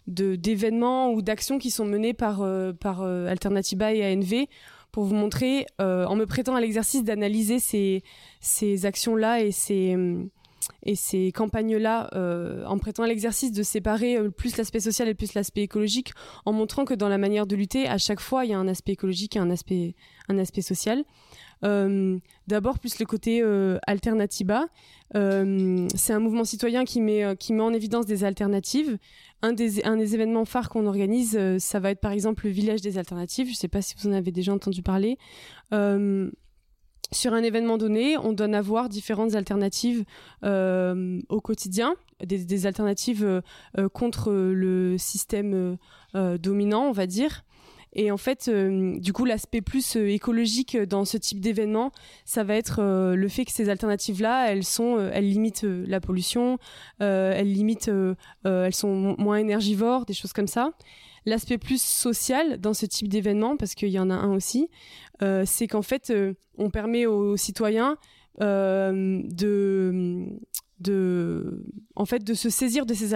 d'événements 0.07 1.11
ou 1.11 1.21
d'actions 1.21 1.59
qui 1.59 1.71
sont 1.71 1.85
menées 1.85 2.13
par, 2.13 2.41
euh, 2.41 2.71
par 2.71 3.01
euh, 3.01 3.33
et 3.33 4.13
ANV 4.13 4.47
pour 4.91 5.05
vous 5.05 5.15
montrer, 5.15 5.67
euh, 5.79 6.05
en 6.05 6.15
me 6.15 6.25
prêtant 6.25 6.55
à 6.55 6.61
l'exercice 6.61 7.03
d'analyser 7.03 7.59
ces, 7.59 8.03
ces 8.41 8.85
actions-là 8.85 9.41
et 9.41 9.51
ces, 9.51 9.97
et 10.83 10.95
ces 10.95 11.31
campagnes-là, 11.31 12.09
en 12.67 12.77
prêtant 12.77 13.03
à 13.03 13.07
l'exercice 13.07 13.53
de 13.53 13.63
séparer 13.63 14.17
plus 14.31 14.57
l'aspect 14.57 14.81
social 14.81 15.07
et 15.07 15.13
plus 15.13 15.33
l'aspect 15.33 15.61
écologique, 15.61 16.11
en 16.45 16.51
montrant 16.51 16.83
que 16.83 16.93
dans 16.93 17.07
la 17.07 17.17
manière 17.17 17.47
de 17.47 17.55
lutter, 17.55 17.87
à 17.87 17.97
chaque 17.97 18.19
fois, 18.19 18.43
il 18.43 18.51
y 18.51 18.53
a 18.53 18.59
un 18.59 18.67
aspect 18.67 18.91
écologique 18.91 19.37
et 19.37 19.39
un 19.39 19.49
aspect, 19.49 19.95
un 20.27 20.37
aspect 20.37 20.61
social. 20.61 21.05
D'abord, 21.61 22.79
plus 22.79 22.99
le 22.99 23.05
côté 23.05 23.43
Alternatiba. 23.85 24.65
c'est 25.13 26.13
un 26.13 26.19
mouvement 26.19 26.43
citoyen 26.43 26.85
qui 26.85 27.01
met, 27.01 27.35
qui 27.37 27.53
met 27.53 27.61
en 27.61 27.73
évidence 27.73 28.05
des 28.05 28.23
alternatives 28.23 28.97
un 29.41 29.53
des, 29.53 29.83
un 29.83 29.97
des 29.97 30.13
événements 30.15 30.45
phares 30.45 30.69
qu'on 30.69 30.85
organise, 30.85 31.35
euh, 31.37 31.57
ça 31.59 31.79
va 31.79 31.91
être 31.91 31.99
par 31.99 32.11
exemple 32.11 32.45
le 32.45 32.51
village 32.51 32.81
des 32.81 32.97
alternatives. 32.97 33.47
Je 33.47 33.53
ne 33.53 33.55
sais 33.55 33.67
pas 33.67 33.81
si 33.81 33.95
vous 33.97 34.07
en 34.07 34.13
avez 34.13 34.31
déjà 34.31 34.53
entendu 34.53 34.81
parler. 34.81 35.17
Euh, 35.73 36.29
sur 37.11 37.33
un 37.33 37.43
événement 37.43 37.77
donné, 37.77 38.17
on 38.17 38.31
donne 38.31 38.55
à 38.55 38.61
voir 38.61 38.87
différentes 38.87 39.35
alternatives 39.35 40.05
euh, 40.45 41.19
au 41.27 41.41
quotidien, 41.41 41.95
des 42.23 42.65
alternatives 42.67 43.41
contre 43.91 44.31
le 44.31 44.95
système 44.97 45.77
dominant, 46.13 46.85
on 46.85 46.93
va 46.93 47.07
dire. 47.07 47.43
Et 47.93 48.11
en 48.11 48.17
fait, 48.17 48.47
euh, 48.47 48.97
du 48.99 49.11
coup, 49.11 49.25
l'aspect 49.25 49.61
plus 49.61 49.97
euh, 49.97 50.07
écologique 50.07 50.77
dans 50.77 51.03
ce 51.03 51.17
type 51.17 51.41
d'événement, 51.41 51.91
ça 52.25 52.43
va 52.43 52.55
être 52.55 52.79
euh, 52.79 53.15
le 53.15 53.27
fait 53.27 53.43
que 53.43 53.51
ces 53.51 53.69
alternatives-là, 53.69 54.51
elles 54.51 54.63
sont, 54.63 54.97
elles 55.11 55.29
limitent 55.29 55.63
la 55.63 55.99
pollution, 55.99 56.57
elles 56.99 57.51
limitent, 57.51 57.91
elles 58.43 58.73
sont 58.73 59.15
moins 59.17 59.37
énergivores, 59.37 60.05
des 60.05 60.13
choses 60.13 60.33
comme 60.33 60.47
ça. 60.47 60.71
L'aspect 61.25 61.57
plus 61.57 61.81
social 61.81 62.59
dans 62.59 62.73
ce 62.73 62.85
type 62.85 63.07
d'événement, 63.07 63.57
parce 63.57 63.75
qu'il 63.75 63.89
y 63.89 63.99
en 63.99 64.09
a 64.09 64.15
un 64.15 64.33
aussi, 64.33 64.69
c'est 65.19 65.67
qu'en 65.67 65.81
fait, 65.81 66.13
on 66.57 66.69
permet 66.69 67.05
aux 67.05 67.37
citoyens 67.37 67.97
de, 68.39 69.25
de, 70.79 71.63
en 71.95 72.05
fait, 72.05 72.23
de 72.23 72.33
se 72.33 72.49
saisir 72.49 72.85
de 72.85 72.93
ces 72.93 73.13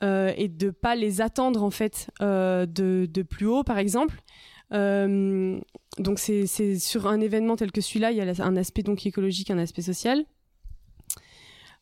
alternatives-là 0.00 0.34
et 0.36 0.48
de 0.48 0.70
pas 0.70 0.94
les 0.94 1.20
attendre 1.20 1.62
en 1.62 1.70
fait 1.70 2.10
de, 2.20 2.66
de, 3.06 3.22
plus 3.22 3.46
haut, 3.46 3.62
par 3.64 3.78
exemple. 3.78 4.22
donc 4.70 6.18
c'est 6.18 6.78
sur 6.78 7.06
un 7.06 7.20
événement 7.20 7.56
tel 7.56 7.72
que 7.72 7.80
celui-là, 7.80 8.12
il 8.12 8.18
y 8.18 8.20
a 8.20 8.44
un 8.44 8.56
aspect 8.56 8.82
donc 8.82 9.04
écologique, 9.06 9.50
un 9.50 9.58
aspect 9.58 9.82
social. 9.82 10.24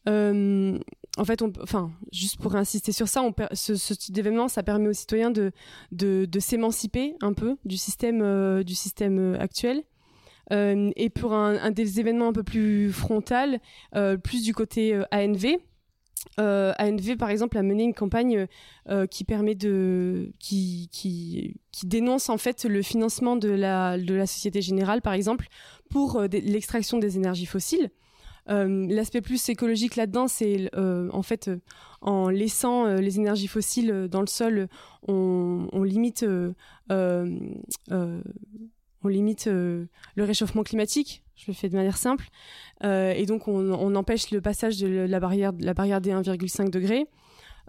Euh, 0.09 0.79
en 1.19 1.25
fait, 1.25 1.43
enfin, 1.63 1.91
juste 2.13 2.41
pour 2.41 2.55
insister 2.55 2.93
sur 2.93 3.09
ça, 3.09 3.23
ce, 3.53 3.95
type 3.95 4.15
d'événement, 4.15 4.49
ça 4.49 4.63
permet 4.63 4.89
aux 4.89 4.93
citoyens 4.93 5.31
de, 5.31 5.51
de, 5.91 6.27
de 6.27 6.41
s'émanciper 6.41 7.15
un 7.21 7.33
peu 7.33 7.57
du 7.65 7.77
système, 7.77 8.23
euh, 8.23 8.63
du 8.63 8.75
système 8.75 9.19
euh, 9.19 9.41
actuel. 9.41 9.83
Euh, 10.53 10.91
et 10.97 11.11
pour 11.11 11.35
un, 11.35 11.71
des 11.73 12.01
événements 12.01 12.29
un 12.29 12.33
peu 12.33 12.45
plus 12.45 12.91
frontal, 12.91 13.61
plus 14.23 14.43
du 14.43 14.55
côté 14.55 14.99
ANV, 15.11 15.59
euh, 16.41 16.73
ANV, 16.79 17.17
par 17.17 17.31
exemple, 17.31 17.59
a 17.59 17.63
mené 17.63 17.85
une 17.85 17.95
campagne 17.95 18.47
euh, 18.89 19.07
qui 19.07 19.25
permet 19.25 19.55
de, 19.55 20.33
qui, 20.39 20.89
dénonce 21.85 22.29
en 22.29 22.39
fait 22.39 22.65
le 22.65 22.83
financement 22.83 23.37
de 23.37 23.49
la, 23.49 23.97
Société 24.27 24.63
Générale, 24.63 25.03
par 25.03 25.13
exemple, 25.13 25.49
pour 25.91 26.17
euh, 26.17 26.27
l'extraction 26.31 26.99
des 26.99 27.17
énergies 27.17 27.47
fossiles. 27.47 27.91
Euh, 28.51 28.87
l'aspect 28.89 29.21
plus 29.21 29.49
écologique 29.49 29.97
là-dedans, 29.97 30.27
c'est 30.27 30.71
euh, 30.75 31.11
en 31.13 31.23
fait 31.23 31.49
euh, 31.49 31.59
en 32.01 32.31
laissant 32.31 32.87
les 32.95 33.19
énergies 33.19 33.49
fossiles 33.49 34.07
dans 34.09 34.21
le 34.21 34.27
sol, 34.27 34.69
on 35.07 35.83
limite 35.83 36.25
le 36.93 37.35
réchauffement 40.17 40.63
climatique. 40.63 41.25
Je 41.39 41.45
le 41.47 41.55
fais 41.55 41.69
de 41.69 41.77
manière 41.77 41.97
simple, 41.97 42.27
et 42.83 43.25
donc 43.27 43.49
on, 43.49 43.73
on, 43.73 43.95
empêche 43.95 44.33
le 44.33 44.41
passage 44.41 44.79
de 44.79 44.89
la 44.89 45.21
barrière, 45.21 45.53
la 45.61 45.73
barrière 45.73 46.01
des 46.01 46.11
1,5 46.11 46.69
degrés. 46.69 47.07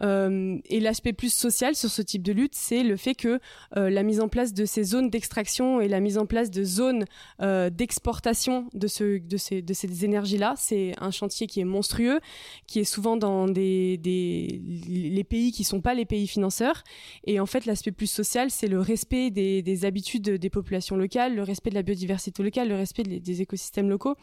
Euh, 0.02 0.58
et 0.66 0.80
l'aspect 0.80 1.14
plus 1.14 1.34
social 1.34 1.76
sur 1.76 1.90
ce 1.90 2.02
type 2.02 2.24
de 2.24 2.32
lutte, 2.32 2.56
c'est 2.56 2.84
le 2.84 2.96
fait 2.96 3.16
que 3.16 3.40
euh, 3.78 3.90
la 3.90 4.04
mise 4.04 4.22
en 4.22 4.28
place 4.28 4.54
de 4.54 4.66
ces 4.66 4.84
zones 4.84 5.10
d'extraction 5.10 5.82
et 5.82 5.88
la 5.88 6.00
mise 6.00 6.18
en 6.18 6.26
place 6.26 6.52
de 6.52 6.64
zones 6.64 7.06
euh, 7.42 7.70
d'exportation 7.70 8.68
de, 8.74 8.88
ce, 8.88 9.20
de, 9.20 9.38
ces, 9.38 10.06
énergies-là, 10.06 10.54
c'est 10.58 10.94
un 11.00 11.12
chantier 11.12 11.48
qui 11.48 11.60
est 11.60 11.66
monstrueux, 11.66 12.20
qui 12.68 12.80
est 12.80 12.84
souvent 12.86 13.18
dans 13.18 13.48
des, 13.48 14.00
les 14.04 15.24
pays 15.24 15.52
qui 15.52 15.64
sont 15.64 15.82
pas 15.82 15.94
les 15.94 16.06
pays 16.06 16.28
financeurs. 16.28 16.84
Et 17.26 17.40
en 17.40 17.46
fait, 17.46 17.66
l'aspect 17.66 17.92
plus 17.92 18.10
social, 18.10 18.50
c'est 18.52 18.68
le 18.68 18.80
respect 18.80 19.32
des 19.32 19.86
habitudes 19.86 20.30
des 20.30 20.50
populations 20.50 20.96
locales, 20.96 21.36
le 21.36 21.44
respect 21.44 21.70
de 21.70 21.76
la 21.76 21.84
biodiversité 21.84 22.44
locale, 22.44 22.70
le 22.70 22.76
respect 22.76 23.04
des, 23.04 23.42
écosystèmes 23.42 23.90
locaux. 23.90 24.16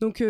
Donc 0.00 0.22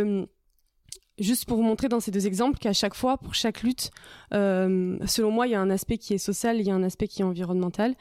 juste 1.18 1.44
pour 1.44 1.56
vous 1.56 1.62
montrer 1.62 1.88
dans 1.88 2.00
ces 2.00 2.10
deux 2.10 2.26
exemples 2.26 2.58
qu'à 2.58 2.72
chaque 2.72 2.94
fois, 2.94 3.18
pour 3.18 3.34
chaque 3.34 3.62
lutte, 3.62 3.90
euh, 4.34 4.96
selon 5.06 5.30
moi, 5.30 5.46
il 5.46 5.50
y 5.50 5.54
a 5.54 5.60
un 5.60 5.70
aspect 5.70 5.98
qui 5.98 6.14
est 6.14 6.18
social, 6.18 6.58
il 6.58 6.66
y 6.66 6.70
a 6.70 6.74
un 6.74 6.82
aspect 6.82 7.08
qui 7.08 7.22
est 7.22 7.24
environnemental, 7.24 7.94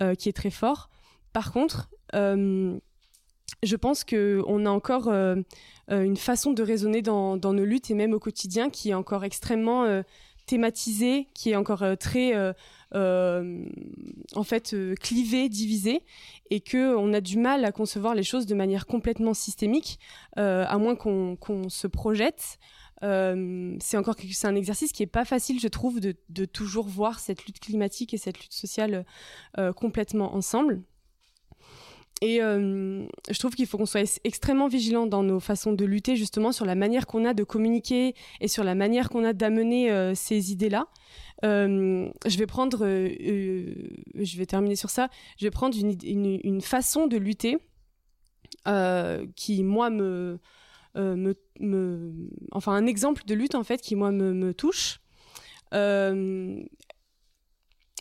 euh, 0.00 0.14
qui 0.14 0.28
est 0.28 0.32
très 0.32 0.50
fort. 0.50 0.90
Par 1.32 1.52
contre, 1.52 1.88
euh, 2.14 2.78
je 3.62 3.76
pense 3.76 4.04
qu'on 4.04 4.66
a 4.66 4.70
encore 4.70 5.08
une 5.88 6.16
façon 6.16 6.52
de 6.52 6.62
raisonner 6.62 7.02
dans, 7.02 7.36
dans, 7.36 7.52
nos 7.52 7.64
luttes 7.64 7.90
et 7.90 7.94
même 7.94 8.12
au 8.12 8.18
quotidien 8.18 8.70
qui 8.70 8.90
est 8.90 8.94
encore 8.94 9.24
extrêmement 9.24 10.02
thématisée, 10.46 11.28
qui 11.34 11.50
est 11.50 11.56
encore 11.56 11.84
très 11.98 12.54
en 12.94 14.44
fait 14.44 14.72
euh, 14.74 14.94
clivé, 14.94 15.48
divisé, 15.48 16.02
et 16.50 16.60
que 16.60 16.96
on 16.96 17.12
a 17.12 17.20
du 17.20 17.38
mal 17.38 17.64
à 17.64 17.72
concevoir 17.72 18.14
les 18.14 18.22
choses 18.22 18.46
de 18.46 18.54
manière 18.54 18.86
complètement 18.86 19.34
systémique, 19.34 19.98
euh, 20.38 20.64
à 20.66 20.78
moins 20.78 20.96
qu'on 20.96 21.68
se 21.68 21.86
projette. 21.86 22.58
c'est 23.00 23.96
encore 23.96 24.16
c'est 24.32 24.46
un 24.46 24.56
exercice 24.56 24.92
qui 24.92 25.02
est 25.02 25.06
pas 25.06 25.24
facile, 25.24 25.60
je 25.60 25.68
trouve, 25.68 26.00
de, 26.00 26.44
toujours 26.44 26.86
voir 26.86 27.20
cette 27.20 27.44
lutte 27.46 27.60
climatique 27.60 28.14
et 28.14 28.18
cette 28.18 28.40
lutte 28.40 28.54
sociale 28.54 29.04
complètement 29.76 30.34
ensemble. 30.34 30.82
Et 32.20 32.42
euh, 32.42 33.06
je 33.30 33.38
trouve 33.38 33.54
qu'il 33.54 33.66
faut 33.66 33.78
qu'on 33.78 33.86
soit 33.86 34.20
extrêmement 34.24 34.66
vigilant 34.66 35.06
dans 35.06 35.22
nos 35.22 35.38
façons 35.38 35.72
de 35.72 35.84
lutter 35.84 36.16
justement 36.16 36.50
sur 36.50 36.64
la 36.64 36.74
manière 36.74 37.06
qu'on 37.06 37.24
a 37.24 37.32
de 37.32 37.44
communiquer 37.44 38.14
et 38.40 38.48
sur 38.48 38.64
la 38.64 38.74
manière 38.74 39.08
qu'on 39.08 39.24
a 39.24 39.32
d'amener 39.32 39.90
euh, 39.90 40.14
ces 40.14 40.50
idées-là. 40.50 40.88
Euh, 41.44 42.08
je 42.26 42.38
vais 42.38 42.46
prendre, 42.46 42.80
je 42.84 44.38
vais 44.38 44.46
terminer 44.46 44.74
sur 44.74 44.90
ça. 44.90 45.08
Je 45.38 45.46
vais 45.46 45.50
prendre 45.52 45.76
une, 45.78 46.60
façon 46.60 47.06
de 47.06 47.16
lutter 47.16 47.58
qui 49.36 49.62
moi 49.62 49.88
me, 49.90 50.40
enfin 52.50 52.72
un 52.72 52.86
exemple 52.86 53.22
de 53.26 53.34
lutte 53.34 53.54
en 53.54 53.62
fait 53.62 53.80
qui 53.80 53.94
moi 53.94 54.10
me 54.10 54.52
touche 54.52 55.00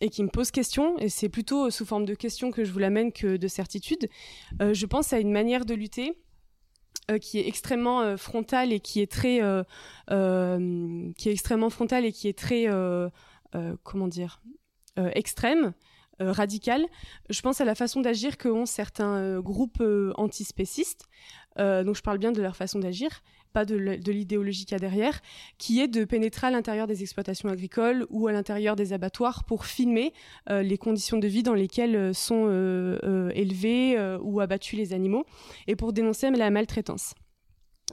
et 0.02 0.10
qui 0.10 0.24
me 0.24 0.30
pose 0.30 0.52
question, 0.52 0.98
et 1.00 1.10
c'est 1.10 1.30
plutôt 1.30 1.70
sous 1.70 1.86
forme 1.86 2.06
de 2.06 2.14
question 2.14 2.52
que 2.52 2.64
je 2.64 2.72
vous 2.72 2.80
l'amène 2.80 3.12
que 3.12 3.38
de 3.38 3.48
certitude. 3.48 4.08
Euh, 4.62 4.74
je 4.74 4.86
pense 4.86 5.14
à 5.14 5.20
une 5.20 5.32
manière 5.32 5.66
de 5.66 5.74
lutter 5.74 6.18
euh, 7.10 7.18
qui 7.18 7.40
est 7.40 7.48
extrêmement 7.48 8.02
euh, 8.02 8.18
frontale 8.18 8.72
et 8.72 8.80
qui 8.80 9.02
est 9.02 9.12
très, 9.12 9.40
qui 10.08 11.30
est 11.30 11.32
extrêmement 11.32 11.70
frontale 11.70 12.06
et 12.06 12.12
qui 12.12 12.28
est 12.28 12.38
très, 12.38 12.68
comment 13.84 14.08
dire, 14.08 14.42
extrême, 14.98 15.74
radicale. 16.20 16.86
Je 17.30 17.42
pense 17.42 17.62
à 17.62 17.66
la 17.66 17.76
façon 17.76 18.02
d'agir 18.02 18.38
qu'ont 18.38 18.66
certains 18.66 19.40
groupes 19.40 19.84
antispécistes. 20.16 21.06
donc 21.58 21.96
je 21.96 22.02
parle 22.02 22.18
bien 22.18 22.32
de 22.32 22.42
leur 22.42 22.56
façon 22.56 22.80
d'agir 22.80 23.22
pas 23.54 23.66
de 23.66 23.76
l'idéologie 24.12 24.66
qu'il 24.66 24.74
y 24.74 24.76
a 24.76 24.80
derrière, 24.80 25.22
qui 25.58 25.82
est 25.82 25.88
de 25.88 26.06
pénétrer 26.06 26.48
à 26.48 26.52
l'intérieur 26.52 26.88
des 26.88 27.02
exploitations 27.02 27.50
agricoles 27.50 28.06
ou 28.10 28.28
à 28.28 28.32
l'intérieur 28.32 28.76
des 28.76 28.94
abattoirs 28.94 29.44
pour 29.44 29.66
filmer 29.66 30.14
euh, 30.50 30.62
les 30.62 30.78
conditions 30.78 31.18
de 31.18 31.28
vie 31.28 31.44
dans 31.44 31.54
lesquelles 31.54 31.96
euh, 31.96 32.14
sont 32.14 32.46
euh, 32.48 33.30
élevés 33.34 33.98
ou 34.22 34.40
abattus 34.40 34.78
les 34.78 34.94
animaux 34.94 35.26
et 35.68 35.76
pour 35.76 35.94
dénoncer 35.94 36.30
la 36.32 36.50
maltraitance. 36.50 37.14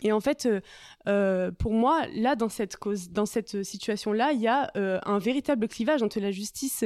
Et 0.03 0.11
en 0.11 0.21
fait, 0.21 0.47
euh, 0.47 0.61
euh, 1.09 1.53
pour 1.53 1.73
moi, 1.73 2.05
là, 2.15 2.35
dans 2.35 2.49
cette 2.49 2.77
cause, 2.77 3.11
dans 3.11 3.27
cette 3.27 3.63
situation-là, 3.63 4.33
il 4.33 4.41
y 4.41 4.49
a 4.49 4.71
euh, 4.77 4.99
un 5.07 5.19
véritable 5.19 5.69
clivage 5.69 6.03
entre 6.03 6.19
la 6.19 6.33
justice 6.33 6.85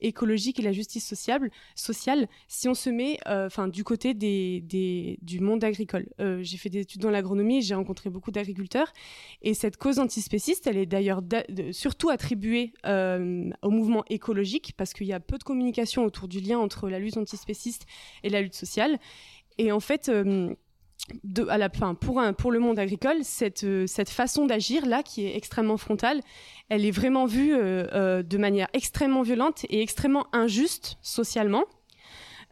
écologique 0.00 0.60
et 0.60 0.62
la 0.62 0.72
justice 0.72 1.06
sociable, 1.06 1.50
sociale. 1.74 2.28
Si 2.48 2.68
on 2.68 2.74
se 2.74 2.90
met, 2.90 3.18
enfin, 3.26 3.66
du 3.66 3.82
côté 3.82 4.12
du 4.12 5.40
monde 5.40 5.64
agricole. 5.64 6.06
j'ai 6.18 6.56
fait 6.58 6.68
des 6.68 6.80
études 6.80 7.00
dans 7.00 7.10
l'agronomie, 7.10 7.62
j'ai 7.62 7.74
rencontré 7.74 8.10
beaucoup 8.10 8.30
d'agriculteurs, 8.30 8.92
et 9.42 9.54
cette 9.54 9.76
cause 9.76 9.98
antispéciste, 9.98 10.66
elle 10.66 10.76
est 10.76 10.86
d'ailleurs 10.86 11.22
surtout 11.72 12.10
attribuée 12.10 12.72
au 12.84 13.70
mouvement 13.70 14.04
écologique 14.10 14.74
parce 14.76 14.92
qu'il 14.92 15.06
y 15.06 15.12
a 15.12 15.20
peu 15.20 15.38
de 15.38 15.44
communication 15.44 16.04
autour 16.04 16.28
du 16.28 16.40
lien 16.40 16.58
entre 16.58 16.88
la 16.88 16.98
lutte 16.98 17.16
antispéciste 17.16 17.86
et 18.22 18.28
la 18.28 18.42
lutte 18.42 18.54
sociale. 18.54 18.98
Et 19.58 19.72
en 19.72 19.80
fait 19.80 20.10
pour, 22.36 22.52
le 22.52 22.58
monde 22.58 22.78
agricole, 22.78 23.18
cette, 23.22 23.64
euh, 23.64 23.86
cette 23.86 24.10
façon 24.10 24.46
d'agir 24.46 24.86
là, 24.86 25.02
qui 25.02 25.26
est 25.26 25.36
extrêmement 25.36 25.76
frontale, 25.76 26.20
elle 26.68 26.84
est 26.84 26.90
vraiment 26.90 27.26
vue 27.26 27.54
euh, 27.54 27.86
euh, 27.92 28.22
de 28.22 28.38
manière 28.38 28.68
extrêmement 28.72 29.22
violente 29.22 29.64
et 29.68 29.82
extrêmement 29.82 30.26
injuste 30.32 30.98
socialement. 31.02 31.64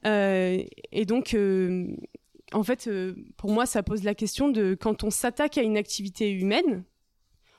et 0.05 1.05
donc, 1.07 1.37
en 2.53 2.63
fait, 2.63 2.91
pour 3.37 3.51
moi, 3.51 3.67
ça 3.67 3.83
pose 3.83 4.05
la 4.05 4.15
question 4.15 4.49
de 4.49 4.77
quand 4.81 5.05
on 5.05 5.11
s'attaque 5.11 5.59
à 5.59 5.63
une 5.63 5.77
activité 5.77 6.31
humaine 6.31 6.85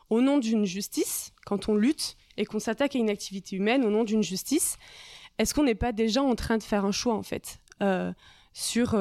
au 0.09 0.21
nom 0.21 0.39
d'une 0.39 0.65
justice, 0.65 1.33
quand 1.45 1.69
on 1.69 1.75
lutte 1.75 2.15
et 2.37 2.45
qu'on 2.45 2.59
s'attaque 2.59 2.95
à 2.95 2.99
une 2.99 3.09
activité 3.09 3.55
humaine 3.55 3.85
au 3.85 3.89
nom 3.89 4.03
d'une 4.03 4.23
justice, 4.23 4.77
est-ce 5.37 5.53
qu'on 5.53 5.63
n'est 5.63 5.75
pas 5.75 5.91
déjà 5.91 6.23
en 6.23 6.35
train 6.35 6.57
de 6.57 6.63
faire 6.63 6.85
un 6.85 6.91
choix 6.91 7.13
en 7.13 7.23
fait 7.23 7.59
sur 8.53 8.95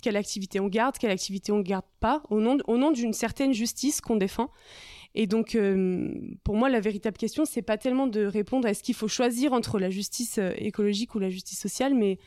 quelle 0.00 0.16
activité 0.16 0.60
on 0.60 0.68
garde, 0.68 0.98
quelle 0.98 1.10
activité 1.10 1.52
on 1.52 1.58
ne 1.58 1.62
garde 1.62 1.84
pas, 2.00 2.22
au 2.30 2.40
nom, 2.40 2.58
au 2.66 2.76
nom 2.76 2.90
d'une 2.90 3.12
certaine 3.12 3.52
justice 3.52 4.00
qu'on 4.00 4.16
défend. 4.16 4.50
Et 5.14 5.26
donc, 5.26 5.54
euh, 5.54 6.12
pour 6.44 6.56
moi, 6.56 6.68
la 6.68 6.80
véritable 6.80 7.16
question, 7.16 7.44
c'est 7.44 7.62
pas 7.62 7.78
tellement 7.78 8.06
de 8.06 8.24
répondre 8.24 8.66
à 8.66 8.70
est-ce 8.70 8.82
qu'il 8.82 8.94
faut 8.94 9.08
choisir 9.08 9.52
entre 9.52 9.78
la 9.78 9.90
justice 9.90 10.38
euh, 10.38 10.52
écologique 10.56 11.14
ou 11.14 11.18
la 11.18 11.30
justice 11.30 11.58
sociale, 11.58 11.94
mais, 11.94 12.18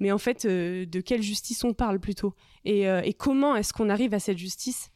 mais 0.00 0.12
en 0.12 0.18
fait, 0.18 0.44
euh, 0.44 0.84
de 0.84 1.00
quelle 1.00 1.22
justice 1.22 1.64
on 1.64 1.72
parle 1.72 1.98
plutôt 1.98 2.34
et, 2.64 3.14
comment 3.16 3.56
est-ce 3.56 3.72
qu'on 3.72 3.88
arrive 3.88 4.12
à 4.12 4.18
cette 4.18 4.38
justice 4.38 4.90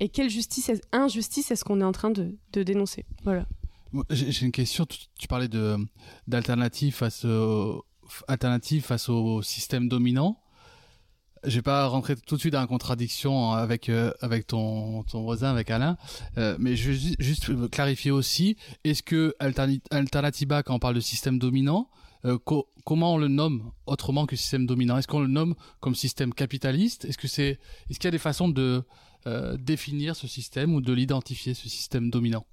et 0.00 0.08
quelle 0.08 0.30
justice, 0.30 0.70
injustice 0.92 1.50
est-ce 1.50 1.62
qu'on 1.62 1.80
est 1.80 1.84
en 1.84 1.92
train 1.92 2.10
de, 2.10 2.38
dénoncer? 2.52 3.04
Voilà. 3.22 3.46
J'ai 4.08 4.46
une 4.46 4.52
question. 4.52 4.86
Tu 4.86 5.28
parlais 5.28 5.48
de 5.48 5.76
d'alternatives 6.26 6.94
face 6.94 7.24
au, 7.24 7.84
alternative 8.28 8.82
face 8.84 9.08
au 9.08 9.42
système 9.42 9.88
dominant. 9.88 10.38
je 11.44 11.56
vais 11.56 11.62
pas 11.62 11.86
rentrer 11.86 12.16
tout 12.16 12.36
de 12.36 12.40
suite 12.40 12.52
dans 12.52 12.60
la 12.60 12.66
contradiction 12.66 13.52
avec 13.52 13.88
euh, 13.88 14.12
avec 14.20 14.46
ton, 14.46 15.02
ton 15.04 15.22
voisin 15.22 15.50
avec 15.50 15.70
Alain. 15.70 15.96
Euh, 16.38 16.56
mais 16.58 16.76
je 16.76 16.90
veux 16.90 17.14
juste 17.18 17.70
clarifier 17.70 18.10
aussi 18.10 18.56
est-ce 18.84 19.02
que 19.02 19.34
Alternativa 19.90 20.62
quand 20.62 20.74
on 20.74 20.78
parle 20.78 20.94
de 20.94 21.00
système 21.00 21.38
dominant 21.38 21.88
euh, 22.26 22.36
comment 22.84 23.14
on 23.14 23.18
le 23.18 23.28
nomme 23.28 23.72
autrement 23.86 24.26
que 24.26 24.36
système 24.36 24.66
dominant? 24.66 24.98
Est-ce 24.98 25.08
qu'on 25.08 25.20
le 25.20 25.26
nomme 25.26 25.54
comme 25.80 25.94
système 25.94 26.34
capitaliste? 26.34 27.06
Est-ce 27.06 27.16
que 27.16 27.28
c'est 27.28 27.58
est-ce 27.88 27.98
qu'il 27.98 28.04
y 28.04 28.08
a 28.08 28.12
des 28.12 28.18
façons 28.18 28.48
de 28.48 28.84
définir 29.58 30.16
ce 30.16 30.26
système 30.26 30.74
ou 30.74 30.80
de 30.80 30.92
l'identifier 30.92 31.54
ce 31.54 31.68
système 31.68 32.10
dominant? 32.10 32.44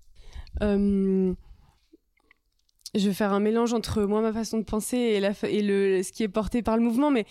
Je 2.95 3.07
vais 3.07 3.13
faire 3.13 3.33
un 3.33 3.39
mélange 3.39 3.73
entre 3.73 4.03
moi 4.03 4.21
ma 4.21 4.31
façon 4.31 4.57
de 4.57 4.63
penser 4.63 4.97
et, 4.97 5.19
la 5.19 5.33
et 5.43 5.61
le 5.61 6.01
ce 6.03 6.11
qui 6.11 6.23
est 6.23 6.29
porté 6.29 6.61
par 6.61 6.77
le 6.77 6.83
mouvement, 6.83 7.11
mais 7.11 7.25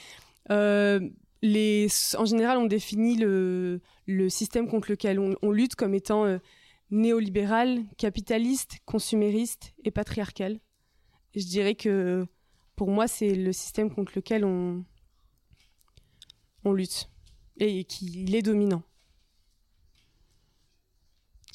en 2.18 2.24
général, 2.24 2.58
on 2.58 2.66
définit 2.66 3.16
le, 3.16 3.80
système 4.28 4.68
contre 4.68 4.90
lequel 4.90 5.18
on, 5.18 5.50
lutte 5.50 5.74
comme 5.74 5.94
étant 5.94 6.24
euh, 6.24 6.38
néolibéral, 6.90 7.82
capitaliste, 7.96 8.78
consumériste 8.84 9.74
et 9.84 9.90
patriarcal. 9.90 10.58
je 11.34 11.46
dirais 11.46 11.74
que 11.74 12.26
pour 12.76 12.90
moi, 12.90 13.08
c'est 13.08 13.34
le 13.34 13.52
système 13.52 13.90
contre 13.90 14.12
lequel 14.16 14.44
on, 14.44 14.84
on 16.64 16.72
lutte 16.72 17.08
et 17.58 17.84
qu'il 17.84 18.34
est 18.34 18.42
dominant. 18.42 18.82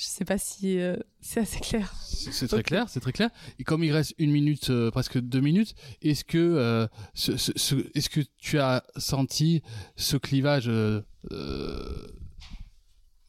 Je 0.02 0.08
sais 0.08 0.26
pas 0.26 0.40
si 0.40 0.80
euh, 0.80 0.96
c'est 1.20 1.42
assez 1.42 1.60
clair. 1.60 1.94
C'est 2.02 2.48
très 2.48 2.64
clair, 2.64 2.90
c'est 2.90 3.02
très 3.02 3.12
clair. 3.12 3.30
Et 3.60 3.64
comme 3.64 3.84
il 3.84 3.92
reste 3.92 4.16
une 4.18 4.32
minute, 4.32 4.72
euh, 4.72 4.90
presque 4.90 5.20
deux 5.20 5.42
minutes, 5.42 5.76
est-ce 6.02 6.24
que, 6.24 6.40
euh, 6.40 6.88
est-ce 7.16 8.10
que 8.10 8.22
tu 8.40 8.58
as 8.58 8.84
senti 8.98 9.62
ce 9.98 10.18
clivage 10.18 10.72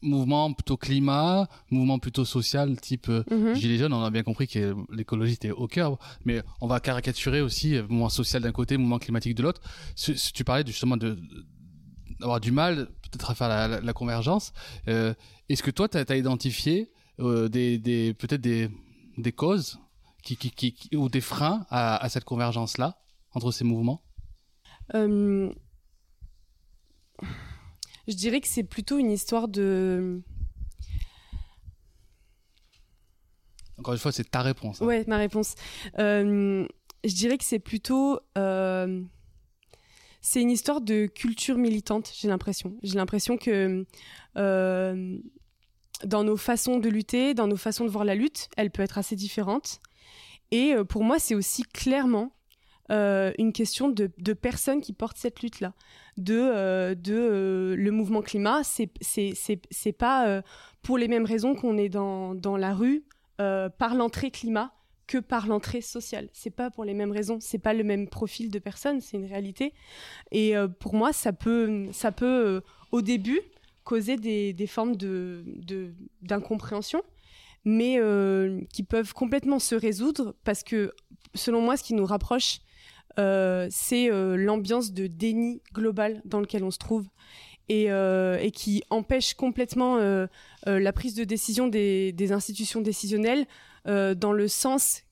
mouvement 0.01 0.51
plutôt 0.51 0.75
climat, 0.75 1.47
mouvement 1.69 1.99
plutôt 1.99 2.25
social, 2.25 2.75
type 2.81 3.07
mm 3.07 3.53
gilet 3.53 3.77
jaune, 3.77 3.93
on 3.93 4.03
a 4.03 4.09
bien 4.09 4.23
compris 4.23 4.47
que 4.47 4.75
l'écologie 4.91 5.33
était 5.33 5.51
au 5.51 5.67
cœur, 5.67 5.99
mais 6.25 6.41
on 6.59 6.65
va 6.65 6.79
caricaturer 6.79 7.41
aussi 7.41 7.79
mouvement 7.87 8.09
social 8.09 8.41
d'un 8.41 8.51
côté, 8.51 8.77
mouvement 8.77 8.97
climatique 8.97 9.35
de 9.35 9.43
l'autre. 9.43 9.61
Tu 10.33 10.43
parlais 10.43 10.65
justement 10.65 10.97
de 10.97 11.19
d'avoir 12.23 12.39
du 12.39 12.53
mal 12.53 12.87
peut-être 13.11 13.29
à 13.29 13.35
faire 13.35 13.81
la, 13.81 13.93
convergence. 13.93 14.53
Euh, 14.87 15.13
est-ce 15.49 15.61
que 15.61 15.71
toi, 15.71 15.89
tu 15.89 15.97
as, 15.97 16.15
identifié 16.15 16.89
euh, 17.19 17.49
des, 17.49 18.15
peut-être 18.17 18.41
des, 18.41 18.69
des, 19.17 19.31
causes 19.33 19.77
qui, 20.23 20.37
qui, 20.37 20.95
ou 20.95 21.09
des 21.09 21.19
freins 21.19 21.65
à, 21.69 22.07
cette 22.07 22.23
convergence-là 22.23 22.97
entre 23.33 23.51
ces 23.51 23.65
mouvements? 23.65 24.01
Euh, 24.95 25.51
Je 28.07 28.15
dirais 28.15 28.39
que 28.39 28.47
c'est 28.47 28.63
plutôt 28.63 28.97
une 28.97 29.11
histoire 29.11 29.49
de... 29.49 30.21
Encore 33.77 33.93
une 33.93 33.99
fois, 33.99 34.13
c'est 34.13 34.31
ta 34.31 34.41
réponse. 34.41 34.81
Hein. 34.81 34.85
Ouais, 34.85 35.03
ma 35.07 35.17
réponse. 35.17 35.55
je 35.97 36.67
dirais 37.03 37.37
que 37.37 37.43
c'est 37.43 37.59
plutôt 37.59 38.21
c'est 40.25 40.41
une 40.41 40.51
histoire 40.51 40.79
de 40.79 41.05
culture 41.05 41.57
militante, 41.57 42.09
j'ai 42.15 42.29
l'impression. 42.29 42.77
J'ai 42.81 42.95
l'impression 42.95 43.37
que 43.37 43.85
euh, 44.37 45.17
dans 46.05 46.23
nos 46.23 46.37
façons 46.37 46.79
de 46.79 46.87
lutter, 46.87 47.33
dans 47.33 47.45
nos 47.45 47.57
façons 47.57 47.83
de 47.83 47.89
voir 47.89 48.05
la 48.05 48.15
lutte, 48.15 48.47
elle 48.55 48.71
peut 48.71 48.81
être 48.81 48.97
assez 48.97 49.17
différente. 49.17 49.81
Et 50.51 50.73
euh, 50.73 50.85
pour 50.85 51.03
moi, 51.03 51.19
c'est 51.19 51.35
aussi 51.35 51.63
clairement 51.63 52.31
euh, 52.89 53.33
une 53.37 53.51
question 53.51 53.89
de, 53.89 54.07
personnes 54.33 54.79
qui 54.79 54.93
portent 54.93 55.17
cette 55.17 55.41
lutte-là. 55.41 55.73
De, 56.15 56.93
de 56.93 57.75
le 57.77 57.91
mouvement 57.91 58.21
climat, 58.21 58.61
c'est 58.63 59.91
pas 59.97 60.41
pour 60.83 60.97
les 60.97 61.09
mêmes 61.09 61.25
raisons 61.25 61.53
qu'on 61.53 61.77
est 61.77 61.89
dans, 61.89 62.33
dans 62.33 62.55
la 62.55 62.73
rue 62.73 63.03
par 63.37 63.93
l'entrée 63.93 64.31
climat 64.31 64.73
que 65.13 65.19
par 65.19 65.45
l'entrée 65.45 65.81
sociale. 65.81 66.27
C'est 66.33 66.49
pas 66.49 66.71
pour 66.71 66.85
les 66.85 66.95
mêmes 66.95 67.11
raisons, 67.11 67.37
c'est 67.39 67.59
pas 67.59 67.75
le 67.75 67.83
même 67.83 68.07
profil 68.07 68.49
de 68.49 68.57
personne, 68.57 68.99
c'est 68.99 69.15
une 69.15 69.27
réalité. 69.27 69.71
Et 70.31 70.57
euh, 70.57 70.67
pour 70.67 70.95
moi, 70.95 71.13
ça 71.13 71.33
peut, 71.33 71.85
ça 71.91 72.11
peut 72.11 72.25
euh, 72.25 72.61
au 72.91 73.03
début 73.03 73.39
causer 73.83 74.15
des, 74.17 74.53
des 74.53 74.65
formes 74.65 74.95
de, 74.95 75.43
d'incompréhension, 76.23 77.03
mais 77.63 77.99
euh, 77.99 78.61
qui 78.73 78.81
peuvent 78.81 79.13
complètement 79.13 79.59
se 79.59 79.75
résoudre 79.75 80.33
parce 80.43 80.63
que, 80.63 80.93
selon 81.35 81.61
moi, 81.61 81.77
ce 81.77 81.83
qui 81.83 81.93
nous 81.93 82.05
rapproche, 82.05 82.61
c'est 83.15 84.09
l'ambiance 84.09 84.93
de 84.93 85.05
déni 85.05 85.61
global 85.71 86.23
dans 86.25 86.39
lequel 86.39 86.63
on 86.63 86.71
se 86.71 86.79
trouve. 86.79 87.05
Et, 87.69 87.87
qui 88.51 88.81
empêche 88.89 89.35
complètement 89.35 89.99
la 90.65 90.93
prise 90.93 91.13
de 91.13 91.23
décision 91.23 91.67
des, 91.67 92.31
institutions 92.31 92.81
décisionnelles 92.81 93.45
dans 93.85 94.31
le 94.31 94.47
sens 94.47 95.03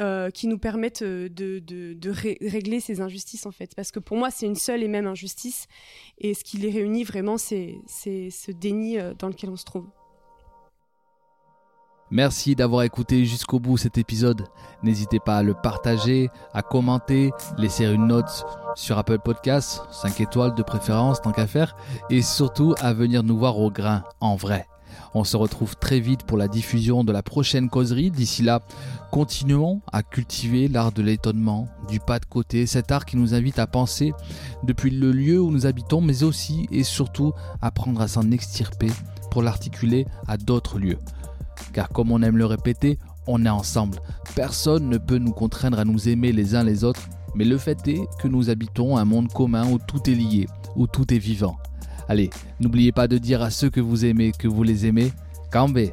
euh, 0.00 0.30
qui 0.30 0.46
nous 0.46 0.56
permettent 0.56 1.02
euh, 1.02 1.28
de, 1.28 1.58
de, 1.58 2.10
régler 2.10 2.80
ces 2.80 3.02
injustices 3.02 3.44
en 3.44 3.50
fait. 3.50 3.74
Parce 3.74 3.90
que 3.90 3.98
pour 3.98 4.16
moi, 4.16 4.30
c'est 4.30 4.46
une 4.46 4.56
seule 4.56 4.82
et 4.82 4.88
même 4.88 5.06
injustice. 5.06 5.66
Et 6.16 6.32
ce 6.32 6.44
qui 6.44 6.56
les 6.56 6.70
réunit 6.70 7.04
vraiment, 7.04 7.36
c'est 7.36 7.76
ce 7.86 8.50
déni 8.52 8.96
dans 9.18 9.28
lequel 9.28 9.50
on 9.50 9.56
se 9.56 9.66
trouve. 9.66 9.86
Merci 12.10 12.54
d'avoir 12.54 12.84
écouté 12.84 13.26
jusqu'au 13.26 13.60
bout 13.60 13.76
cet 13.76 13.98
épisode. 13.98 14.46
N'hésitez 14.82 15.20
pas 15.20 15.36
à 15.36 15.42
le 15.42 15.52
partager, 15.52 16.30
à 16.54 16.62
commenter, 16.62 17.30
laisser 17.58 17.84
une 17.84 18.06
note 18.06 18.46
sur 18.74 18.96
Apple 18.96 19.18
Podcasts, 19.18 19.82
5 19.90 20.22
étoiles 20.22 20.54
de 20.54 20.62
préférence 20.62 21.20
tant 21.20 21.32
qu'à 21.32 21.46
faire, 21.46 21.76
et 22.08 22.22
surtout 22.22 22.74
à 22.80 22.94
venir 22.94 23.22
nous 23.22 23.36
voir 23.36 23.58
au 23.58 23.70
grain, 23.70 24.04
en 24.20 24.36
vrai. 24.36 24.66
On 25.14 25.24
se 25.24 25.36
retrouve 25.36 25.76
très 25.76 26.00
vite 26.00 26.22
pour 26.22 26.38
la 26.38 26.48
diffusion 26.48 27.04
de 27.04 27.12
la 27.12 27.22
prochaine 27.22 27.68
causerie. 27.68 28.10
D'ici 28.10 28.42
là, 28.42 28.60
continuons 29.10 29.80
à 29.92 30.02
cultiver 30.02 30.68
l'art 30.68 30.92
de 30.92 31.02
l'étonnement, 31.02 31.68
du 31.88 32.00
pas 32.00 32.18
de 32.18 32.24
côté, 32.24 32.66
cet 32.66 32.90
art 32.90 33.04
qui 33.04 33.16
nous 33.16 33.34
invite 33.34 33.58
à 33.58 33.66
penser 33.66 34.12
depuis 34.64 34.90
le 34.90 35.12
lieu 35.12 35.40
où 35.40 35.50
nous 35.50 35.66
habitons, 35.66 36.00
mais 36.00 36.22
aussi 36.22 36.66
et 36.70 36.84
surtout 36.84 37.32
apprendre 37.60 38.00
à 38.00 38.08
s'en 38.08 38.30
extirper 38.30 38.88
pour 39.30 39.42
l'articuler 39.42 40.06
à 40.26 40.36
d'autres 40.36 40.78
lieux. 40.78 40.98
Car 41.72 41.88
comme 41.88 42.10
on 42.12 42.22
aime 42.22 42.36
le 42.36 42.46
répéter, 42.46 42.98
on 43.26 43.44
est 43.44 43.50
ensemble. 43.50 43.98
Personne 44.34 44.88
ne 44.88 44.98
peut 44.98 45.18
nous 45.18 45.32
contraindre 45.32 45.78
à 45.78 45.84
nous 45.84 46.08
aimer 46.08 46.32
les 46.32 46.54
uns 46.54 46.64
les 46.64 46.84
autres, 46.84 47.08
mais 47.34 47.44
le 47.44 47.58
fait 47.58 47.86
est 47.88 48.02
que 48.18 48.28
nous 48.28 48.50
habitons 48.50 48.96
un 48.96 49.04
monde 49.04 49.32
commun 49.32 49.70
où 49.70 49.78
tout 49.78 50.08
est 50.10 50.14
lié, 50.14 50.46
où 50.76 50.86
tout 50.86 51.12
est 51.14 51.18
vivant. 51.18 51.56
Allez, 52.08 52.30
n'oubliez 52.60 52.92
pas 52.92 53.08
de 53.08 53.18
dire 53.18 53.42
à 53.42 53.50
ceux 53.50 53.70
que 53.70 53.80
vous 53.80 54.04
aimez 54.04 54.32
que 54.32 54.48
vous 54.48 54.62
les 54.62 54.86
aimez. 54.86 55.12
Cambé 55.50 55.92